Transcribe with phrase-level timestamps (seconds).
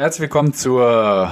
[0.00, 1.30] Herzlich willkommen zur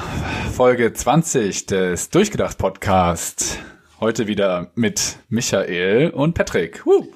[0.52, 3.60] Folge 20 des Durchgedacht Podcast.
[3.98, 6.84] Heute wieder mit Michael und Patrick.
[6.84, 7.06] Woo.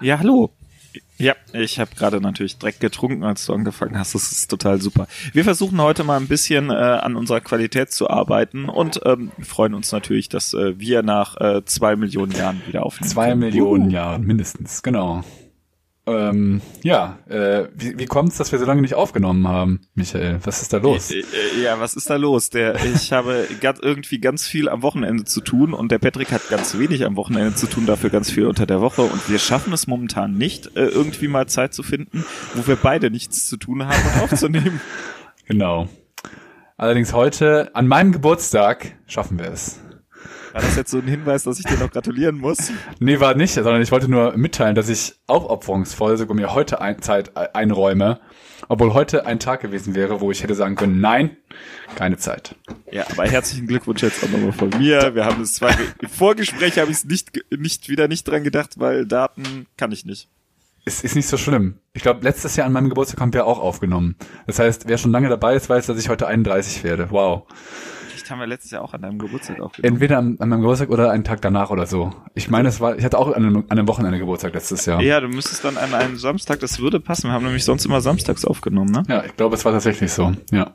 [0.00, 0.52] Ja, hallo.
[1.18, 4.14] Ja, ich habe gerade natürlich direkt getrunken, als du angefangen hast.
[4.14, 5.08] Das ist total super.
[5.32, 9.74] Wir versuchen heute mal ein bisschen äh, an unserer Qualität zu arbeiten und ähm, freuen
[9.74, 13.10] uns natürlich, dass äh, wir nach äh, zwei Millionen Jahren wieder aufnehmen.
[13.10, 13.40] Zwei können.
[13.40, 13.92] Millionen uh.
[13.92, 15.24] Jahren mindestens, genau.
[16.10, 20.40] Ähm, ja, äh, wie, wie kommt es, dass wir so lange nicht aufgenommen haben, Michael?
[20.44, 21.10] Was ist da los?
[21.10, 22.50] Äh, äh, ja, was ist da los?
[22.50, 23.46] Der, ich habe
[23.80, 27.54] irgendwie ganz viel am Wochenende zu tun und der Patrick hat ganz wenig am Wochenende
[27.54, 30.86] zu tun, dafür ganz viel unter der Woche und wir schaffen es momentan nicht, äh,
[30.86, 34.80] irgendwie mal Zeit zu finden, wo wir beide nichts zu tun haben und aufzunehmen.
[35.46, 35.88] Genau.
[36.76, 39.80] Allerdings heute, an meinem Geburtstag, schaffen wir es.
[40.52, 42.72] War das jetzt so ein Hinweis, dass ich dir noch gratulieren muss?
[42.98, 47.00] Nee, war nicht, sondern ich wollte nur mitteilen, dass ich aufopferungsvoll sogar mir heute ein
[47.02, 48.20] Zeit einräume,
[48.68, 51.36] obwohl heute ein Tag gewesen wäre, wo ich hätte sagen können, nein,
[51.94, 52.56] keine Zeit.
[52.90, 55.14] Ja, aber herzlichen Glückwunsch jetzt auch nochmal von mir.
[55.14, 55.70] Wir haben es zwar
[56.00, 60.04] im Vorgespräch habe ich es nicht, nicht wieder nicht dran gedacht, weil Daten kann ich
[60.04, 60.28] nicht.
[60.84, 61.76] Es ist nicht so schlimm.
[61.92, 64.16] Ich glaube, letztes Jahr an meinem Geburtstag haben wir auch aufgenommen.
[64.46, 67.10] Das heißt, wer schon lange dabei ist, weiß, dass ich heute 31 werde.
[67.10, 67.46] Wow
[68.30, 69.94] haben wir letztes Jahr auch an deinem Geburtstag aufgenommen.
[69.94, 72.12] Entweder an, an meinem Geburtstag oder einen Tag danach oder so.
[72.34, 75.00] Ich meine, es war, ich hatte auch an einem, an einem Wochenende Geburtstag letztes Jahr.
[75.02, 77.28] Ja, du müsstest dann an einem Samstag, das würde passen.
[77.28, 79.02] Wir haben nämlich sonst immer samstags aufgenommen, ne?
[79.08, 80.74] Ja, ich glaube, es war tatsächlich so, ja.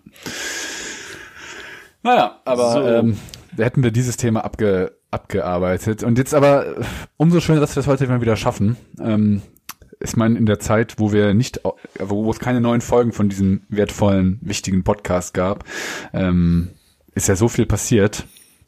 [2.03, 2.81] Naja, aber so.
[2.81, 3.17] ähm,
[3.57, 6.03] da hätten wir dieses Thema abge, abgearbeitet.
[6.03, 6.75] Und jetzt aber
[7.17, 8.77] umso schöner, dass wir das heute mal wieder schaffen.
[8.99, 9.41] Ähm,
[9.99, 11.61] ich meine, in der Zeit, wo wir nicht,
[11.99, 15.63] wo es keine neuen Folgen von diesem wertvollen, wichtigen Podcast gab,
[16.13, 16.71] ähm,
[17.15, 18.25] ist ja so viel passiert.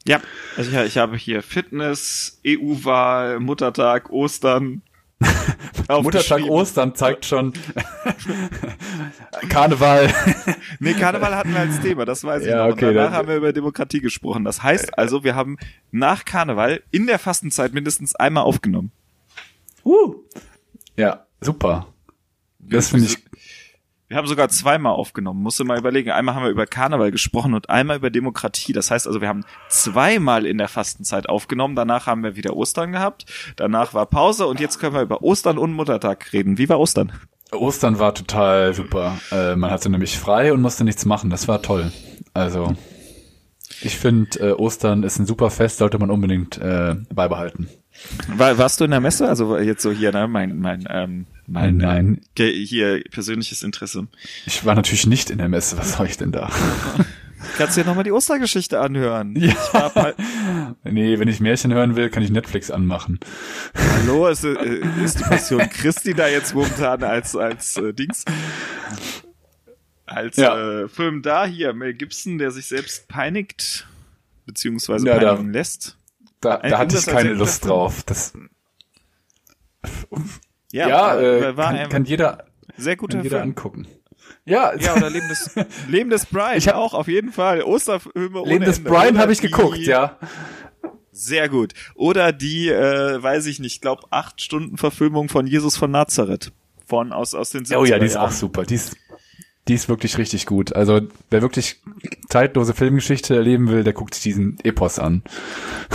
[0.07, 0.21] Ja,
[0.55, 4.81] also ich, ich habe hier Fitness, EU-Wahl, Muttertag, Ostern.
[5.89, 7.53] Muttertag, Ostern zeigt schon
[9.49, 10.13] Karneval.
[10.79, 12.73] nee, Karneval hatten wir als Thema, das weiß ich ja, noch.
[12.73, 14.45] Okay, danach haben wir über Demokratie gesprochen.
[14.45, 15.57] Das heißt also, wir haben
[15.91, 18.91] nach Karneval in der Fastenzeit mindestens einmal aufgenommen.
[19.83, 20.15] Uh.
[20.95, 21.87] Ja, super.
[22.59, 23.26] Das finde ich
[24.07, 25.43] wir haben sogar zweimal aufgenommen.
[25.43, 26.11] Musste mal überlegen.
[26.11, 28.71] Einmal haben wir über Karneval gesprochen und einmal über Demokratie.
[28.71, 31.75] Das heißt also, wir haben zweimal in der Fastenzeit aufgenommen.
[31.75, 33.25] Danach haben wir wieder Ostern gehabt.
[33.57, 36.57] Danach war Pause und jetzt können wir über Ostern und Muttertag reden.
[36.57, 37.11] Wie war Ostern?
[37.51, 39.17] Ostern war total super.
[39.31, 41.29] Äh, man hatte nämlich frei und musste nichts machen.
[41.29, 41.91] Das war toll.
[42.33, 42.75] Also,
[43.81, 47.69] ich finde, äh, Ostern ist ein super Fest, sollte man unbedingt äh, beibehalten.
[48.27, 49.27] War, warst du in der Messe?
[49.27, 50.27] Also jetzt so hier, ne?
[50.27, 52.21] Mein, mein ähm, mein Nein.
[52.37, 54.07] Äh, hier persönliches Interesse.
[54.45, 55.77] Ich war natürlich nicht in der Messe.
[55.77, 56.51] Was soll ich denn da?
[57.57, 59.35] Kannst du dir nochmal die Ostergeschichte anhören?
[59.35, 60.13] Ja.
[60.83, 63.19] nee, wenn ich Märchen hören will, kann ich Netflix anmachen.
[63.75, 68.25] Hallo, ist, äh, ist die Passion Christi da jetzt momentan als, als äh, Dings?
[70.05, 70.83] Als ja.
[70.83, 73.87] äh, Film da hier, Mel Gibson, der sich selbst peinigt,
[74.45, 75.97] beziehungsweise ja, peinigen da, lässt.
[76.41, 78.03] Da, da hatte ich keine Lust drauf.
[78.03, 78.33] Das,
[80.71, 82.45] ja, ja äh, kann, kann, jeder,
[82.77, 83.49] sehr guter kann jeder Film.
[83.49, 83.87] angucken.
[84.45, 85.55] Ja, ja oder Leben des,
[85.87, 87.63] Leben des Brian ich hab, auch auf jeden Fall.
[87.63, 88.89] Osterfilme Leben des Ende.
[88.89, 90.17] Brian habe ich geguckt, ja.
[91.11, 91.73] Sehr gut.
[91.95, 96.51] Oder die, äh, weiß ich nicht, glaube acht Stunden Verfilmung von Jesus von Nazareth
[96.85, 98.63] von aus aus den 70er Oh ja, die ist auch super.
[98.63, 98.95] Die ist
[99.67, 100.75] die ist wirklich richtig gut.
[100.75, 101.77] Also wer wirklich
[102.29, 105.23] zeitlose Filmgeschichte erleben will, der guckt sich diesen Epos an.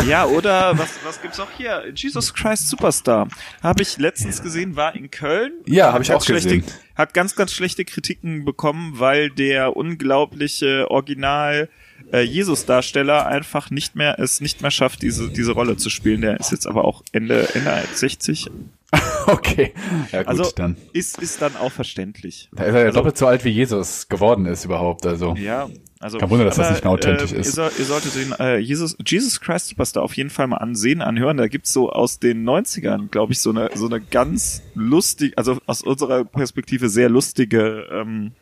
[0.06, 1.84] Ja, oder was, was gibt's auch hier?
[1.94, 3.28] Jesus Christ Superstar.
[3.62, 5.52] Habe ich letztens gesehen, war in Köln.
[5.66, 6.64] Ja, habe ich auch gesehen.
[6.94, 11.68] Hat ganz, ganz schlechte Kritiken bekommen, weil der unglaubliche Original
[12.12, 16.20] äh, Jesus-Darsteller einfach nicht mehr es nicht mehr schafft, diese diese Rolle zu spielen.
[16.20, 18.50] Der ist jetzt aber auch Ende Ende 60,
[19.26, 19.72] okay.
[20.10, 20.76] Ja, gut, also dann.
[20.92, 22.48] Ist, ist dann auch verständlich.
[22.52, 25.34] Da ist er ja also, doppelt so alt wie Jesus geworden ist überhaupt, also.
[25.34, 26.18] Ja, also.
[26.18, 27.56] Kein Wunder, dass aber, das nicht mehr authentisch äh, ist.
[27.56, 31.38] Ihr, ihr solltet den, äh, Jesus, Jesus Christ Superstar auf jeden Fall mal ansehen, anhören.
[31.38, 35.58] Da gibt's so aus den 90ern, glaube ich, so eine, so eine ganz lustig, also
[35.66, 38.32] aus unserer Perspektive sehr lustige, ähm,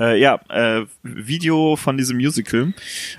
[0.00, 2.72] äh, ja, äh, Video von diesem Musical.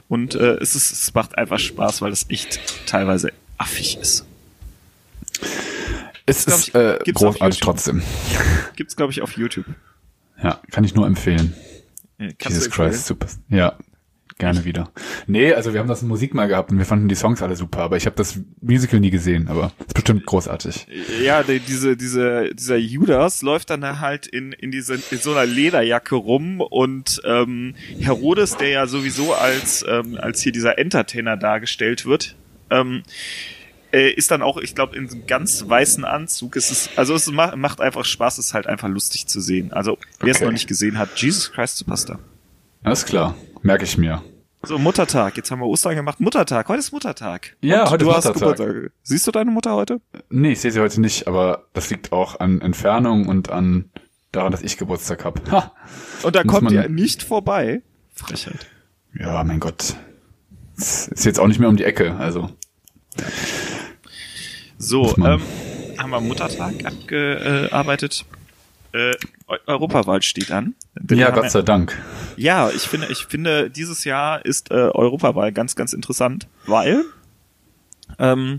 [0.09, 4.25] Und äh, es, ist, es macht einfach Spaß, weil es echt teilweise affig ist.
[6.31, 8.01] Es ist ich, äh, großartig trotzdem.
[8.75, 9.65] Gibt's, glaube ich, auf YouTube.
[10.41, 11.53] Ja, kann ich nur empfehlen.
[12.17, 13.27] Ja, Jesus Christ, super.
[13.49, 13.77] Ja,
[14.37, 14.91] gerne wieder.
[15.27, 17.55] Nee, also wir haben das in Musik mal gehabt und wir fanden die Songs alle
[17.55, 20.87] super, aber ich habe das Musical nie gesehen, aber ist bestimmt großartig.
[21.21, 25.45] Ja, die, diese, diese, dieser Judas läuft dann halt in, in, diese, in so einer
[25.45, 32.05] Lederjacke rum und ähm, Herodes, der ja sowieso als, ähm, als hier dieser Entertainer dargestellt
[32.05, 32.35] wird,
[32.69, 33.03] ähm,
[33.91, 36.55] äh, ist dann auch, ich glaube, in einem ganz weißen Anzug.
[36.55, 39.73] Es ist, also es macht, macht einfach Spaß, es ist halt einfach lustig zu sehen.
[39.73, 40.31] Also wer okay.
[40.31, 42.19] es noch nicht gesehen hat, Jesus Christ Superstar.
[42.83, 44.23] Alles klar, merke ich mir.
[44.63, 45.37] So, Muttertag.
[45.37, 46.19] Jetzt haben wir Ostern gemacht.
[46.19, 46.67] Muttertag.
[46.67, 47.55] Heute ist Muttertag.
[47.61, 48.57] Ja, Und heute du ist hast Muttertag.
[48.57, 48.91] Geburtstag.
[49.01, 50.01] Siehst du deine Mutter heute?
[50.29, 53.89] Nee, ich sehe sie heute nicht, aber das liegt auch an Entfernung und an
[54.31, 55.51] daran, dass ich Geburtstag hab.
[55.51, 55.73] Ha!
[56.21, 57.81] Und da Muss kommt ihr nicht vorbei.
[58.13, 58.67] Frechheit.
[59.17, 59.95] Ja, mein Gott.
[60.77, 62.49] Ist jetzt auch nicht mehr um die Ecke, also.
[64.81, 65.41] So, ähm,
[65.99, 68.25] haben wir Muttertag abgearbeitet.
[68.93, 69.11] Äh,
[69.47, 70.73] Eu- Europawahl steht an.
[70.99, 71.97] Wir Ja, Gott sei Dank.
[72.35, 77.05] Ja, ich finde, ich finde, dieses Jahr ist äh, Europawahl ganz, ganz interessant, weil
[78.17, 78.57] ähm,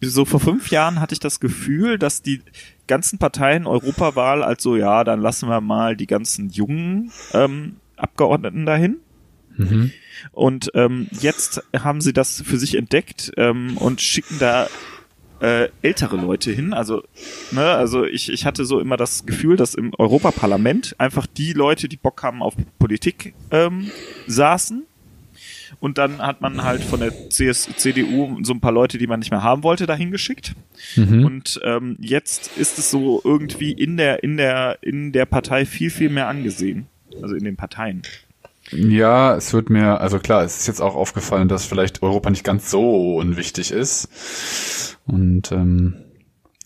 [0.00, 2.42] so vor fünf Jahren hatte ich das Gefühl, dass die
[2.86, 8.64] ganzen Parteien Europawahl als so, ja, dann lassen wir mal die ganzen jungen ähm, Abgeordneten
[8.64, 8.96] dahin.
[9.56, 9.90] Mhm.
[10.32, 14.68] Und ähm, jetzt haben sie das für sich entdeckt ähm, und schicken da
[15.40, 16.72] äh, ältere Leute hin.
[16.72, 17.02] Also,
[17.50, 21.88] ne, also ich, ich hatte so immer das Gefühl, dass im Europaparlament einfach die Leute,
[21.88, 23.90] die Bock haben auf Politik, ähm,
[24.26, 24.84] saßen.
[25.80, 29.18] Und dann hat man halt von der CS, CDU so ein paar Leute, die man
[29.18, 30.54] nicht mehr haben wollte, dahin geschickt.
[30.94, 31.24] Mhm.
[31.24, 35.90] Und ähm, jetzt ist es so irgendwie in der, in der, in der Partei viel,
[35.90, 36.86] viel mehr angesehen.
[37.22, 38.02] Also in den Parteien.
[38.70, 42.44] Ja, es wird mir, also klar, es ist jetzt auch aufgefallen, dass vielleicht Europa nicht
[42.44, 44.98] ganz so unwichtig ist.
[45.06, 45.94] Und ähm,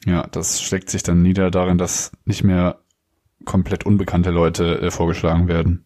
[0.07, 2.81] ja, das schlägt sich dann nieder darin, dass nicht mehr
[3.45, 5.85] komplett unbekannte Leute äh, vorgeschlagen werden.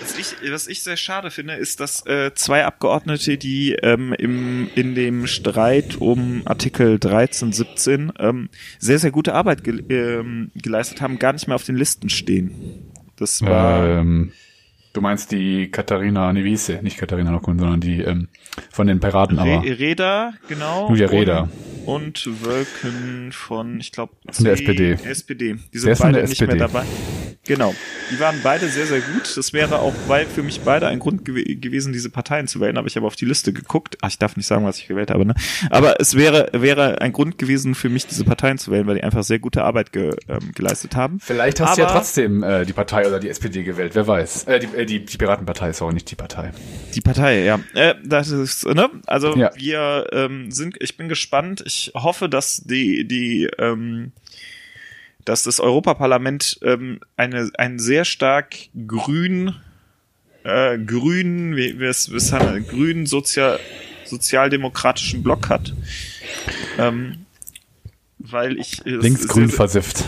[0.00, 4.68] Was ich, was ich sehr schade finde, ist, dass äh, zwei Abgeordnete, die ähm, im,
[4.74, 8.48] in dem Streit um Artikel 13, 17 ähm,
[8.80, 12.90] sehr, sehr gute Arbeit ge ähm, geleistet haben, gar nicht mehr auf den Listen stehen.
[13.16, 14.32] Das war Ähm,
[14.92, 18.28] du meinst die Katharina Nevise, nicht Katharina Nockun, sondern die ähm,
[18.70, 20.88] von den Piraten, aber Re Reda, genau.
[20.88, 21.48] Julia Reda.
[21.86, 24.92] Und, und Wölken von, ich glaube, Von der SPD.
[25.04, 25.54] SPD.
[25.54, 26.58] Die Der sind von beide der nicht mehr SPD.
[26.72, 26.84] dabei.
[27.46, 27.74] Genau.
[28.12, 29.34] Die waren beide sehr, sehr gut.
[29.36, 32.76] Das wäre auch bei, für mich beide ein Grund gew gewesen, diese Parteien zu wählen.
[32.76, 33.96] Aber ich habe auf die Liste geguckt.
[34.02, 35.34] Ach, ich darf nicht sagen, was ich gewählt habe, ne?
[35.70, 39.02] Aber es wäre, wäre ein Grund gewesen für mich, diese Parteien zu wählen, weil die
[39.04, 41.18] einfach sehr gute Arbeit ge ähm, geleistet haben.
[41.18, 44.44] vielleicht hast du ja Aber- trotzdem äh, die Partei oder die SPD gewählt, wer weiß.
[44.44, 46.52] Äh, die, äh, die, die Piratenpartei, sorry, nicht die Partei.
[46.94, 47.60] Die Partei, ja.
[47.74, 48.90] Äh, das ist, ne?
[49.06, 49.50] Also Ja.
[49.56, 51.62] wir ähm, sind, ich bin gespannt.
[51.66, 54.12] Ich hoffe, dass die, die, ähm,
[55.24, 58.56] dass das Europaparlament ähm, eine, einen sehr stark
[58.86, 59.54] grün,
[60.44, 63.60] äh, grün, wie wir es wie haben, wir, grün sozial,
[64.04, 65.74] sozialdemokratischen Block hat.
[66.78, 67.26] Ähm,
[68.18, 70.04] weil ich es Linksgrün versifft.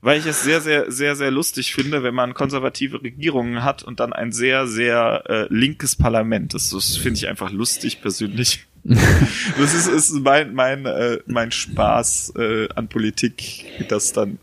[0.00, 4.00] Weil ich es sehr, sehr, sehr, sehr lustig finde, wenn man konservative Regierungen hat und
[4.00, 6.54] dann ein sehr, sehr äh, linkes Parlament.
[6.54, 8.66] Das, das finde ich einfach lustig persönlich.
[8.84, 14.38] das ist, ist mein, mein, äh, mein Spaß äh, an Politik, dass dann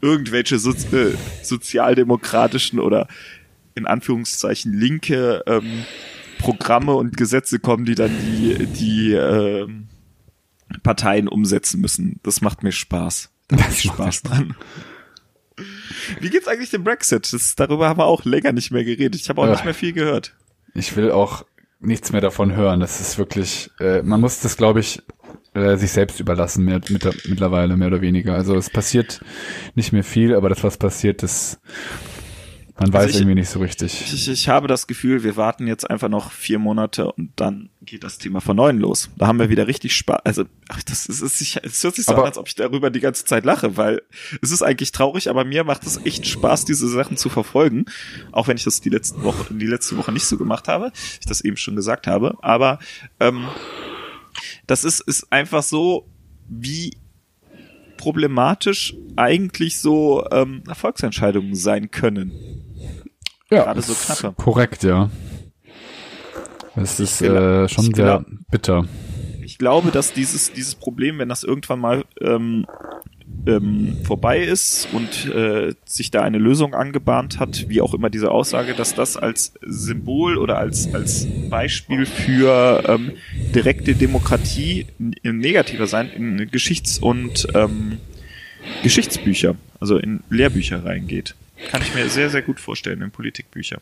[0.00, 3.06] irgendwelche Sozi äh, sozialdemokratischen oder
[3.74, 5.84] in Anführungszeichen linke ähm,
[6.38, 9.88] Programme und Gesetze kommen, die dann die, die ähm,
[10.82, 12.20] Parteien umsetzen müssen.
[12.22, 13.30] Das macht mir Spaß.
[13.48, 14.54] Da hab ich Spaß dran.
[16.20, 17.32] Wie geht's eigentlich dem Brexit?
[17.32, 19.20] Das, darüber haben wir auch länger nicht mehr geredet.
[19.20, 19.52] Ich habe auch Äh.
[19.52, 20.34] nicht mehr viel gehört.
[20.74, 21.44] Ich will auch
[21.80, 22.80] nichts mehr davon hören.
[22.80, 25.02] Das ist wirklich, äh, man muss das, glaube ich,
[25.54, 28.34] äh, sich selbst überlassen, mehr, mit, mittlerweile mehr oder weniger.
[28.34, 29.20] Also es passiert
[29.74, 31.58] nicht mehr viel, aber das, was passiert, das
[32.78, 34.12] man weiß ich- irgendwie nicht so richtig.
[34.12, 38.04] Ich, ich habe das Gefühl, wir warten jetzt einfach noch vier Monate und dann geht
[38.04, 39.08] das Thema von neuem los.
[39.16, 40.20] Da haben wir wieder richtig Spaß.
[40.24, 42.54] Also, ach, das ist, es ist, es hört sich so Aber- an, als ob ich
[42.54, 44.02] darüber die ganze Zeit lache, weil
[44.42, 47.86] es ist eigentlich traurig, aber mir macht es echt Spaß, diese Sachen zu verfolgen.
[48.32, 51.26] Auch wenn ich das die letzten Woche, die letzte Woche nicht so gemacht habe, ich
[51.26, 52.36] das eben schon gesagt habe.
[52.42, 52.78] Aber
[53.20, 53.46] ähm,
[54.66, 56.06] das ist, ist einfach so,
[56.48, 56.94] wie
[57.96, 62.30] problematisch eigentlich so ähm, Erfolgsentscheidungen sein können.
[63.50, 64.42] Ja, gerade so ist knappe.
[64.42, 65.10] Korrekt, ja.
[66.74, 68.84] Es ist äh, schon sehr bitter.
[69.42, 72.66] ich glaube, dass dieses, dieses Problem, wenn das irgendwann mal ähm,
[73.46, 78.30] ähm, vorbei ist und äh, sich da eine Lösung angebahnt hat, wie auch immer diese
[78.30, 83.12] Aussage, dass das als Symbol oder als, als Beispiel für ähm,
[83.54, 87.98] direkte Demokratie in negativer sein in Geschichts- und ähm,
[88.82, 91.34] Geschichtsbücher, also in Lehrbücher reingeht.
[91.70, 93.80] Kann ich mir sehr, sehr gut vorstellen in Politikbücher.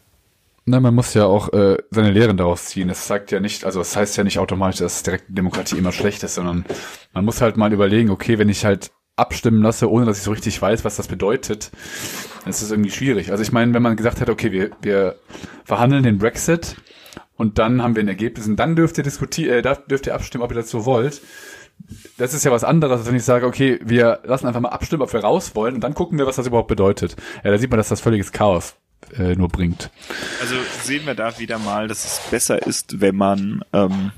[0.67, 2.89] Na, man muss ja auch äh, seine Lehren daraus ziehen.
[2.89, 6.23] Das sagt ja nicht, also es heißt ja nicht automatisch, dass direkte Demokratie immer schlecht
[6.23, 6.65] ist, sondern
[7.13, 10.33] man muss halt mal überlegen, okay, wenn ich halt abstimmen lasse, ohne dass ich so
[10.33, 11.71] richtig weiß, was das bedeutet,
[12.41, 13.31] dann ist das irgendwie schwierig.
[13.31, 15.17] Also ich meine, wenn man gesagt hat, okay, wir, wir
[15.65, 16.77] verhandeln den Brexit
[17.37, 20.45] und dann haben wir ein Ergebnis und dann dürft ihr diskutieren, äh, dürft ihr abstimmen,
[20.45, 21.21] ob ihr so wollt.
[22.17, 25.03] Das ist ja was anderes, als wenn ich sage, okay, wir lassen einfach mal abstimmen,
[25.03, 27.17] ob wir raus wollen und dann gucken wir, was das überhaupt bedeutet.
[27.43, 28.77] Ja, da sieht man, dass das völliges Chaos
[29.19, 29.91] äh, nur bringt.
[30.41, 34.13] Also sehen wir da wieder mal, dass es besser ist, wenn man ähm,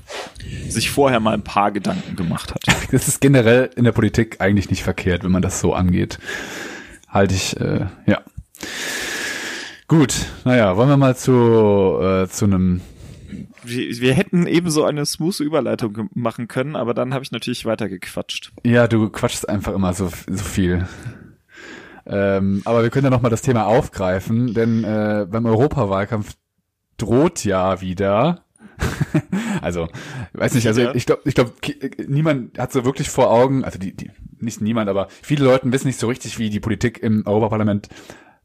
[0.67, 2.61] sich vorher mal ein paar Gedanken gemacht hat.
[2.91, 6.19] Das ist generell in der Politik eigentlich nicht verkehrt, wenn man das so angeht.
[7.09, 8.21] Halte ich, äh, ja.
[9.89, 10.13] Gut,
[10.45, 12.81] naja, wollen wir mal zu, äh, zu einem
[13.67, 17.65] wir, wir hätten eben so eine smooth Überleitung machen können, aber dann habe ich natürlich
[17.65, 18.51] weitergequatscht.
[18.63, 20.87] Ja, du quatschst einfach immer so, so viel.
[22.05, 26.35] Ähm, aber wir können ja nochmal das Thema aufgreifen, denn äh, beim Europawahlkampf
[26.97, 28.45] droht ja wieder.
[29.61, 29.87] also,
[30.33, 31.53] weiß nicht, also ich glaube, ich glaube,
[32.07, 35.87] niemand hat so wirklich vor Augen, also die, die, nicht niemand, aber viele Leute wissen
[35.87, 37.89] nicht so richtig, wie die Politik im Europaparlament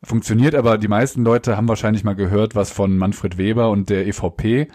[0.03, 4.07] funktioniert, aber die meisten Leute haben wahrscheinlich mal gehört, was von Manfred Weber und der
[4.07, 4.69] EVP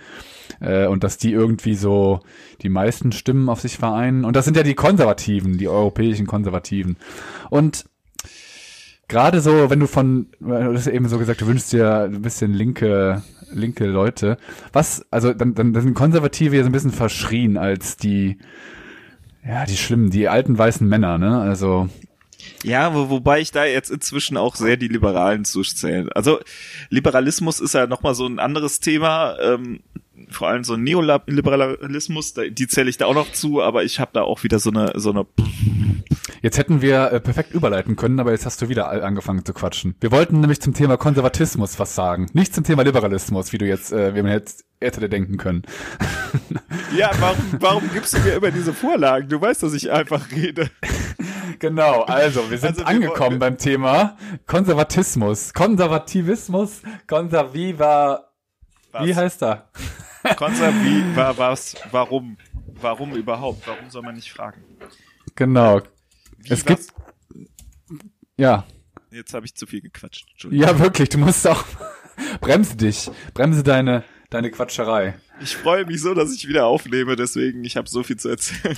[0.62, 2.22] äh, und dass die irgendwie so
[2.62, 4.26] die meisten Stimmen auf sich vereinen.
[4.26, 6.98] Und das sind ja die Konservativen, die europäischen Konservativen.
[7.50, 7.86] Und
[9.08, 12.54] gerade so, wenn du von, du hast eben so gesagt, du wünschst dir ein bisschen
[12.54, 14.38] linke, linke Leute.
[14.74, 18.38] Was, also dann, dann, dann sind Konservative ja so ein bisschen verschrien als die,
[19.46, 21.40] ja, die schlimmen, die alten weißen Männer, ne?
[21.40, 21.90] Also
[22.64, 26.12] ja, wo, wobei ich da jetzt inzwischen auch sehr die Liberalen zuzählen.
[26.12, 26.40] Also
[26.90, 29.38] Liberalismus ist ja nochmal so ein anderes Thema.
[29.40, 29.82] Ähm,
[30.30, 34.22] vor allem so Neoliberalismus, die zähle ich da auch noch zu, aber ich habe da
[34.24, 35.26] auch wieder so eine so eine
[36.42, 39.96] Jetzt hätten wir äh, perfekt überleiten können, aber jetzt hast du wieder angefangen zu quatschen.
[40.00, 43.92] Wir wollten nämlich zum Thema Konservatismus was sagen, nicht zum Thema Liberalismus, wie du jetzt,
[43.92, 45.64] äh, wie man jetzt hätte denken können.
[46.96, 49.28] Ja, warum, warum gibst du mir immer diese Vorlagen?
[49.28, 50.70] Du weißt, dass ich einfach rede.
[51.60, 55.54] Genau, also wir sind also angekommen wir beim Thema Konservatismus.
[55.54, 58.30] Konservativismus, Konserviva.
[58.92, 59.06] Was?
[59.06, 59.70] Wie heißt er?
[60.36, 61.76] Konserviva was?
[61.92, 62.38] Warum?
[62.80, 63.68] Warum überhaupt?
[63.68, 64.64] Warum soll man nicht fragen?
[65.36, 65.82] Genau.
[66.38, 66.66] Wie, es was?
[66.66, 66.94] gibt.
[68.38, 68.66] Ja.
[69.12, 70.48] Jetzt habe ich zu viel gequatscht.
[70.52, 71.10] Ja, wirklich.
[71.10, 71.64] Du musst auch.
[72.42, 73.10] Bremse dich.
[73.34, 75.16] Bremse deine, deine Quatscherei.
[75.40, 78.78] Ich freue mich so, dass ich wieder aufnehme, deswegen ich habe so viel zu erzählen.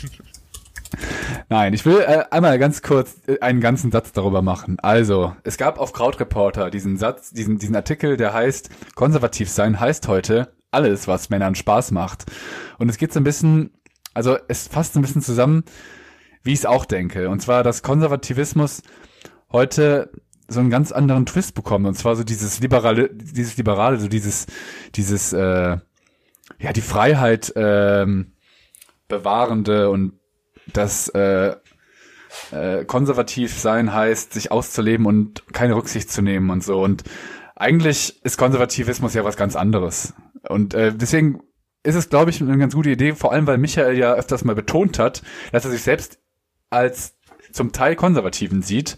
[1.50, 4.77] Nein, ich will äh, einmal ganz kurz äh, einen ganzen Satz darüber machen.
[4.79, 10.08] Also, es gab auf Krautreporter diesen Satz, diesen, diesen Artikel, der heißt, konservativ sein heißt
[10.08, 12.26] heute alles, was Männern Spaß macht.
[12.78, 13.72] Und es geht so ein bisschen,
[14.14, 15.64] also es fasst ein bisschen zusammen,
[16.44, 17.30] wie ich es auch denke.
[17.30, 18.82] Und zwar, dass Konservativismus
[19.52, 20.12] heute
[20.48, 21.86] so einen ganz anderen Twist bekommt.
[21.86, 24.48] Und zwar so dieses liberale, dieses liberale, so dieses,
[24.96, 25.78] dieses, äh,
[26.60, 28.34] ja, die Freiheit ähm,
[29.08, 30.14] bewahrende und
[30.74, 31.56] das äh,
[32.52, 36.82] äh, konservativ sein heißt, sich auszuleben und keine Rücksicht zu nehmen und so.
[36.82, 37.04] Und
[37.56, 40.14] eigentlich ist Konservativismus ja was ganz anderes.
[40.48, 41.41] Und äh, deswegen
[41.84, 44.55] ist es, glaube ich, eine ganz gute Idee, vor allem weil Michael ja öfters mal
[44.55, 46.19] betont hat, dass er sich selbst
[46.69, 47.15] als
[47.51, 48.98] zum Teil Konservativen sieht,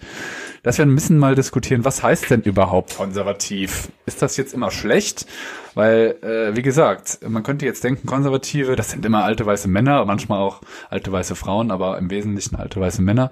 [0.63, 3.89] dass wir ein bisschen mal diskutieren, was heißt denn überhaupt konservativ?
[4.05, 5.25] Ist das jetzt immer schlecht?
[5.73, 10.03] Weil, äh, wie gesagt, man könnte jetzt denken, Konservative, das sind immer alte weiße Männer,
[10.05, 13.31] manchmal auch alte weiße Frauen, aber im Wesentlichen alte weiße Männer,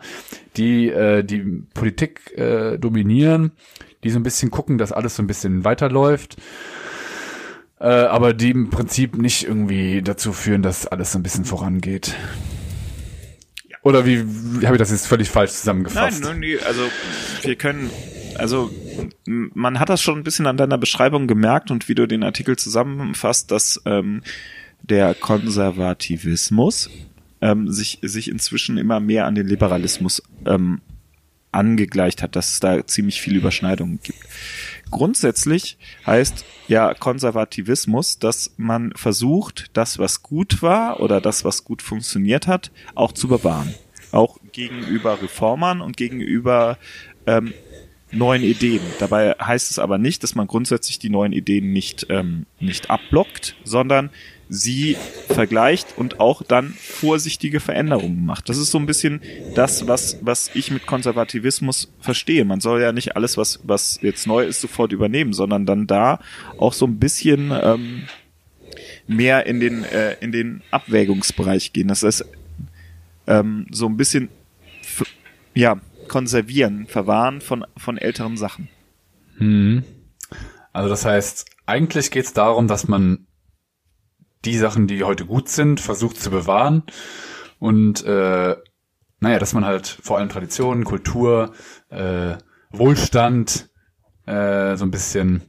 [0.56, 3.52] die äh, die Politik äh, dominieren,
[4.04, 6.38] die so ein bisschen gucken, dass alles so ein bisschen weiterläuft.
[7.80, 12.14] Äh, aber die im Prinzip nicht irgendwie dazu führen, dass alles so ein bisschen vorangeht.
[13.84, 14.24] Oder wie,
[14.60, 16.24] wie habe ich das jetzt völlig falsch zusammengefasst?
[16.24, 16.82] Nein, nee, also
[17.44, 17.90] wir können,
[18.36, 18.70] also
[19.26, 22.58] man hat das schon ein bisschen an deiner Beschreibung gemerkt und wie du den Artikel
[22.58, 24.22] zusammenfasst, dass ähm,
[24.82, 26.90] der Konservativismus
[27.42, 30.82] ähm, sich, sich inzwischen immer mehr an den Liberalismus ähm,
[31.52, 34.20] angegleicht hat, dass es da ziemlich viele Überschneidungen gibt.
[34.92, 41.82] Grundsätzlich heißt ja Konservativismus, dass man versucht, das, was gut war oder das, was gut
[41.82, 43.74] funktioniert hat, auch zu bewahren.
[44.12, 46.78] Auch gegenüber Reformern und gegenüber
[47.28, 47.54] ähm,
[48.12, 48.82] neuen Ideen.
[49.00, 53.56] Dabei heißt es aber nicht, dass man grundsätzlich die neuen Ideen nicht, ähm, nicht abblockt,
[53.64, 54.10] sondern
[54.50, 58.50] sie vergleicht und auch dann vorsichtige Veränderungen macht.
[58.50, 59.22] Das ist so ein bisschen
[59.54, 62.44] das, was, was ich mit Konservativismus verstehe.
[62.46, 66.20] Man soll ja nicht alles, was, was jetzt neu ist, sofort übernehmen, sondern dann da
[66.58, 68.04] auch so ein bisschen ähm,
[69.08, 71.88] mehr in den, äh, in den Abwägungsbereich gehen.
[71.88, 72.26] Das heißt,
[73.28, 74.30] ähm, so ein bisschen
[75.54, 78.68] ja, konservieren, verwahren von, von älteren Sachen.
[79.38, 79.84] Hm.
[80.74, 83.28] Also das heißt, eigentlich geht es darum, dass man
[84.46, 86.84] die Sachen, die heute gut sind, versucht zu bewahren
[87.60, 88.56] und äh,
[89.22, 91.54] naja, dass man halt vor allem Traditionen, Kultur,
[91.90, 92.38] äh,
[92.72, 93.70] Wohlstand
[94.26, 95.42] äh, so ein bisschen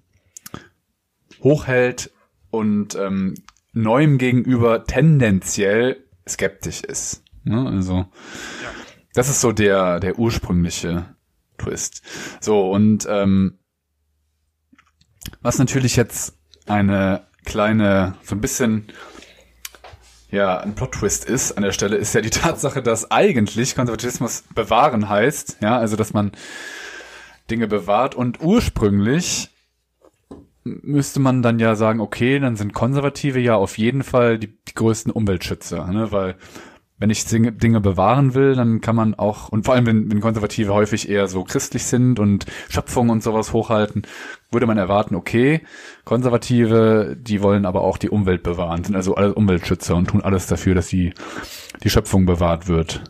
[1.43, 2.11] hochhält
[2.51, 3.35] und ähm,
[3.73, 7.23] neuem gegenüber tendenziell skeptisch ist.
[7.45, 7.65] Ne?
[7.69, 8.07] Also ja.
[9.15, 11.15] das ist so der der ursprüngliche
[11.59, 12.03] Twist.
[12.41, 13.59] So und ähm,
[15.43, 18.87] Was natürlich jetzt eine kleine, so ein bisschen,
[20.31, 25.09] ja, ein Plot-Twist ist an der Stelle, ist ja die Tatsache, dass eigentlich Konservatismus bewahren
[25.09, 26.33] heißt, ja, also dass man
[27.51, 29.51] Dinge bewahrt und ursprünglich
[30.65, 34.75] müsste man dann ja sagen, okay, dann sind Konservative ja auf jeden Fall die, die
[34.75, 36.13] größten Umweltschützer, ne?
[36.13, 36.37] weil
[37.01, 40.75] wenn ich Dinge bewahren will, dann kann man auch, und vor allem wenn, wenn Konservative
[40.75, 44.03] häufig eher so christlich sind und Schöpfung und sowas hochhalten,
[44.51, 45.63] würde man erwarten, okay,
[46.05, 50.47] Konservative, die wollen aber auch die Umwelt bewahren, sind also alle Umweltschützer und tun alles
[50.47, 51.15] dafür, dass die,
[51.83, 53.03] die Schöpfung bewahrt wird.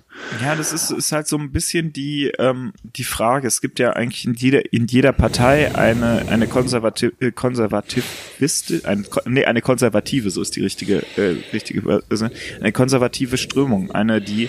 [0.43, 3.47] Ja, das ist, ist halt so ein bisschen die, ähm, die Frage.
[3.49, 9.07] Es gibt ja eigentlich in jeder, in jeder Partei eine, eine konservativ, äh, konservativiste, ein,
[9.27, 12.29] nee, eine konservative, so ist die richtige, äh, richtige, also
[12.61, 13.91] eine konservative Strömung.
[13.91, 14.49] Eine, die,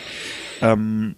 [0.61, 1.15] ähm,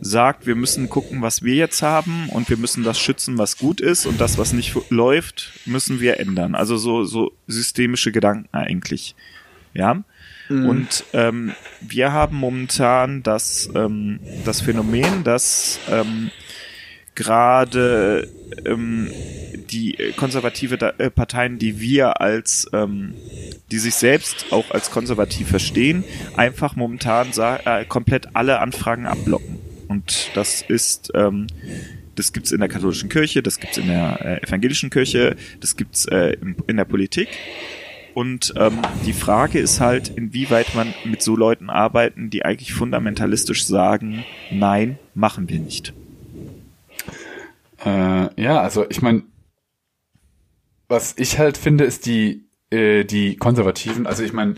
[0.00, 3.80] sagt, wir müssen gucken, was wir jetzt haben und wir müssen das schützen, was gut
[3.80, 6.54] ist und das, was nicht läuft, müssen wir ändern.
[6.54, 9.14] Also so, so systemische Gedanken eigentlich.
[9.76, 10.02] Ja.
[10.48, 10.68] Mhm.
[10.68, 16.30] Und ähm, wir haben momentan das, ähm, das Phänomen, dass ähm,
[17.14, 18.28] gerade
[18.64, 19.10] ähm,
[19.70, 23.14] die konservative äh, Parteien, die wir als, ähm,
[23.70, 26.04] die sich selbst auch als konservativ verstehen,
[26.36, 29.58] einfach momentan äh, komplett alle Anfragen abblocken.
[29.88, 31.46] Und das ist, ähm,
[32.14, 36.06] das gibt's in der katholischen Kirche, das gibt's in der äh, evangelischen Kirche, das gibt's
[36.06, 37.28] äh, in, in der Politik.
[38.16, 43.66] Und ähm, die Frage ist halt, inwieweit man mit so Leuten arbeiten, die eigentlich fundamentalistisch
[43.66, 45.92] sagen, nein, machen wir nicht.
[47.84, 49.24] Äh, ja, also ich meine,
[50.88, 54.54] was ich halt finde, ist die, äh, die Konservativen, also ich meine,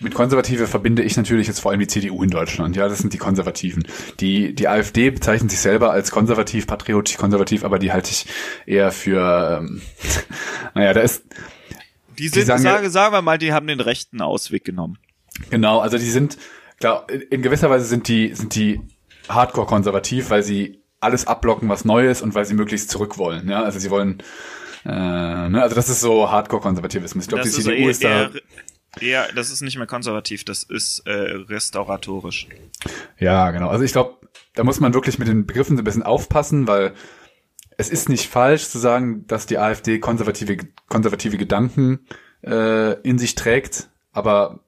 [0.00, 2.76] mit Konservative verbinde ich natürlich jetzt vor allem die CDU in Deutschland.
[2.76, 3.86] Ja, das sind die Konservativen.
[4.20, 8.24] Die, die AfD bezeichnet sich selber als konservativ, patriotisch konservativ, aber die halte ich
[8.64, 9.82] eher für, ähm,
[10.74, 11.24] naja, da ist,
[12.18, 14.98] die sind, die sagen, sage, sagen wir mal, die haben den rechten Ausweg genommen.
[15.50, 16.38] Genau, also die sind,
[16.78, 18.80] klar, in gewisser Weise sind die, sind die
[19.28, 23.48] hardcore konservativ, weil sie alles abblocken, was neu ist und weil sie möglichst zurück wollen.
[23.48, 24.22] Ja, also sie wollen,
[24.84, 27.24] äh, ne, also das ist so Hardcore-Konservativismus.
[27.24, 28.30] Ich glaube, die CDU eher, ist da.
[29.00, 32.46] Ja, das ist nicht mehr konservativ, das ist äh, restauratorisch.
[33.18, 33.68] Ja, genau.
[33.68, 34.18] Also ich glaube,
[34.54, 36.92] da muss man wirklich mit den Begriffen so ein bisschen aufpassen, weil
[37.82, 40.56] es ist nicht falsch zu sagen, dass die AfD konservative,
[40.88, 42.06] konservative Gedanken
[42.42, 44.60] äh, in sich trägt, aber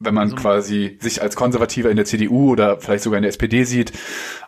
[0.00, 3.28] wenn man also, quasi sich als Konservativer in der CDU oder vielleicht sogar in der
[3.28, 3.92] SPD sieht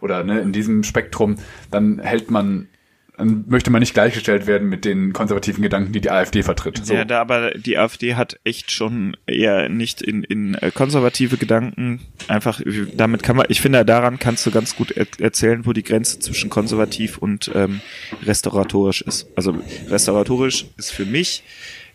[0.01, 1.37] oder ne, in diesem Spektrum,
[1.71, 2.69] dann hält man
[3.17, 6.85] möchte man nicht gleichgestellt werden mit den konservativen Gedanken, die die AfD vertritt.
[6.85, 6.95] So.
[6.95, 12.01] Ja, da, aber die AfD hat echt schon eher nicht in, in äh, konservative Gedanken
[12.27, 12.61] einfach,
[12.95, 16.19] damit kann man, ich finde, daran kannst du ganz gut er erzählen, wo die Grenze
[16.19, 17.81] zwischen konservativ und ähm,
[18.25, 19.29] restauratorisch ist.
[19.37, 19.57] Also
[19.89, 21.45] restauratorisch ist für mich,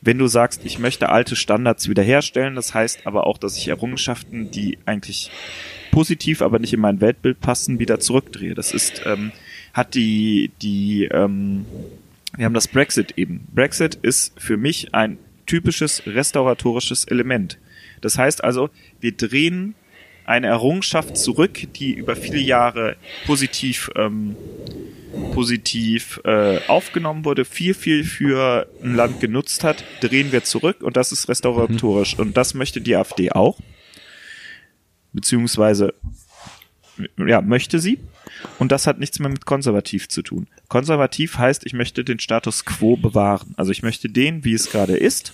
[0.02, 4.52] wenn du sagst, ich möchte alte Standards wiederherstellen, das heißt aber auch, dass ich Errungenschaften,
[4.52, 5.32] die eigentlich
[5.92, 8.54] positiv, aber nicht in mein Weltbild passen, wieder zurückdrehe.
[8.54, 9.34] Das ist ähm,
[9.74, 11.66] hat die, die, ähm,
[12.36, 13.48] wir haben das Brexit eben.
[13.54, 17.58] Brexit ist für mich ein typisches restauratorisches Element.
[18.02, 19.76] Das heißt also, wir drehen
[20.26, 24.36] eine Errungenschaft zurück, die über viele Jahre positiv ähm,
[25.34, 30.98] positiv äh, aufgenommen wurde, viel, viel für ein Land genutzt hat, drehen wir zurück und
[30.98, 32.18] das ist restauratorisch.
[32.18, 32.22] Mhm.
[32.22, 33.60] Und das möchte die AfD auch.
[35.14, 35.94] Beziehungsweise,
[37.18, 38.00] ja, möchte sie.
[38.58, 40.48] Und das hat nichts mehr mit konservativ zu tun.
[40.68, 43.54] Konservativ heißt, ich möchte den Status quo bewahren.
[43.58, 45.34] Also ich möchte den, wie es gerade ist,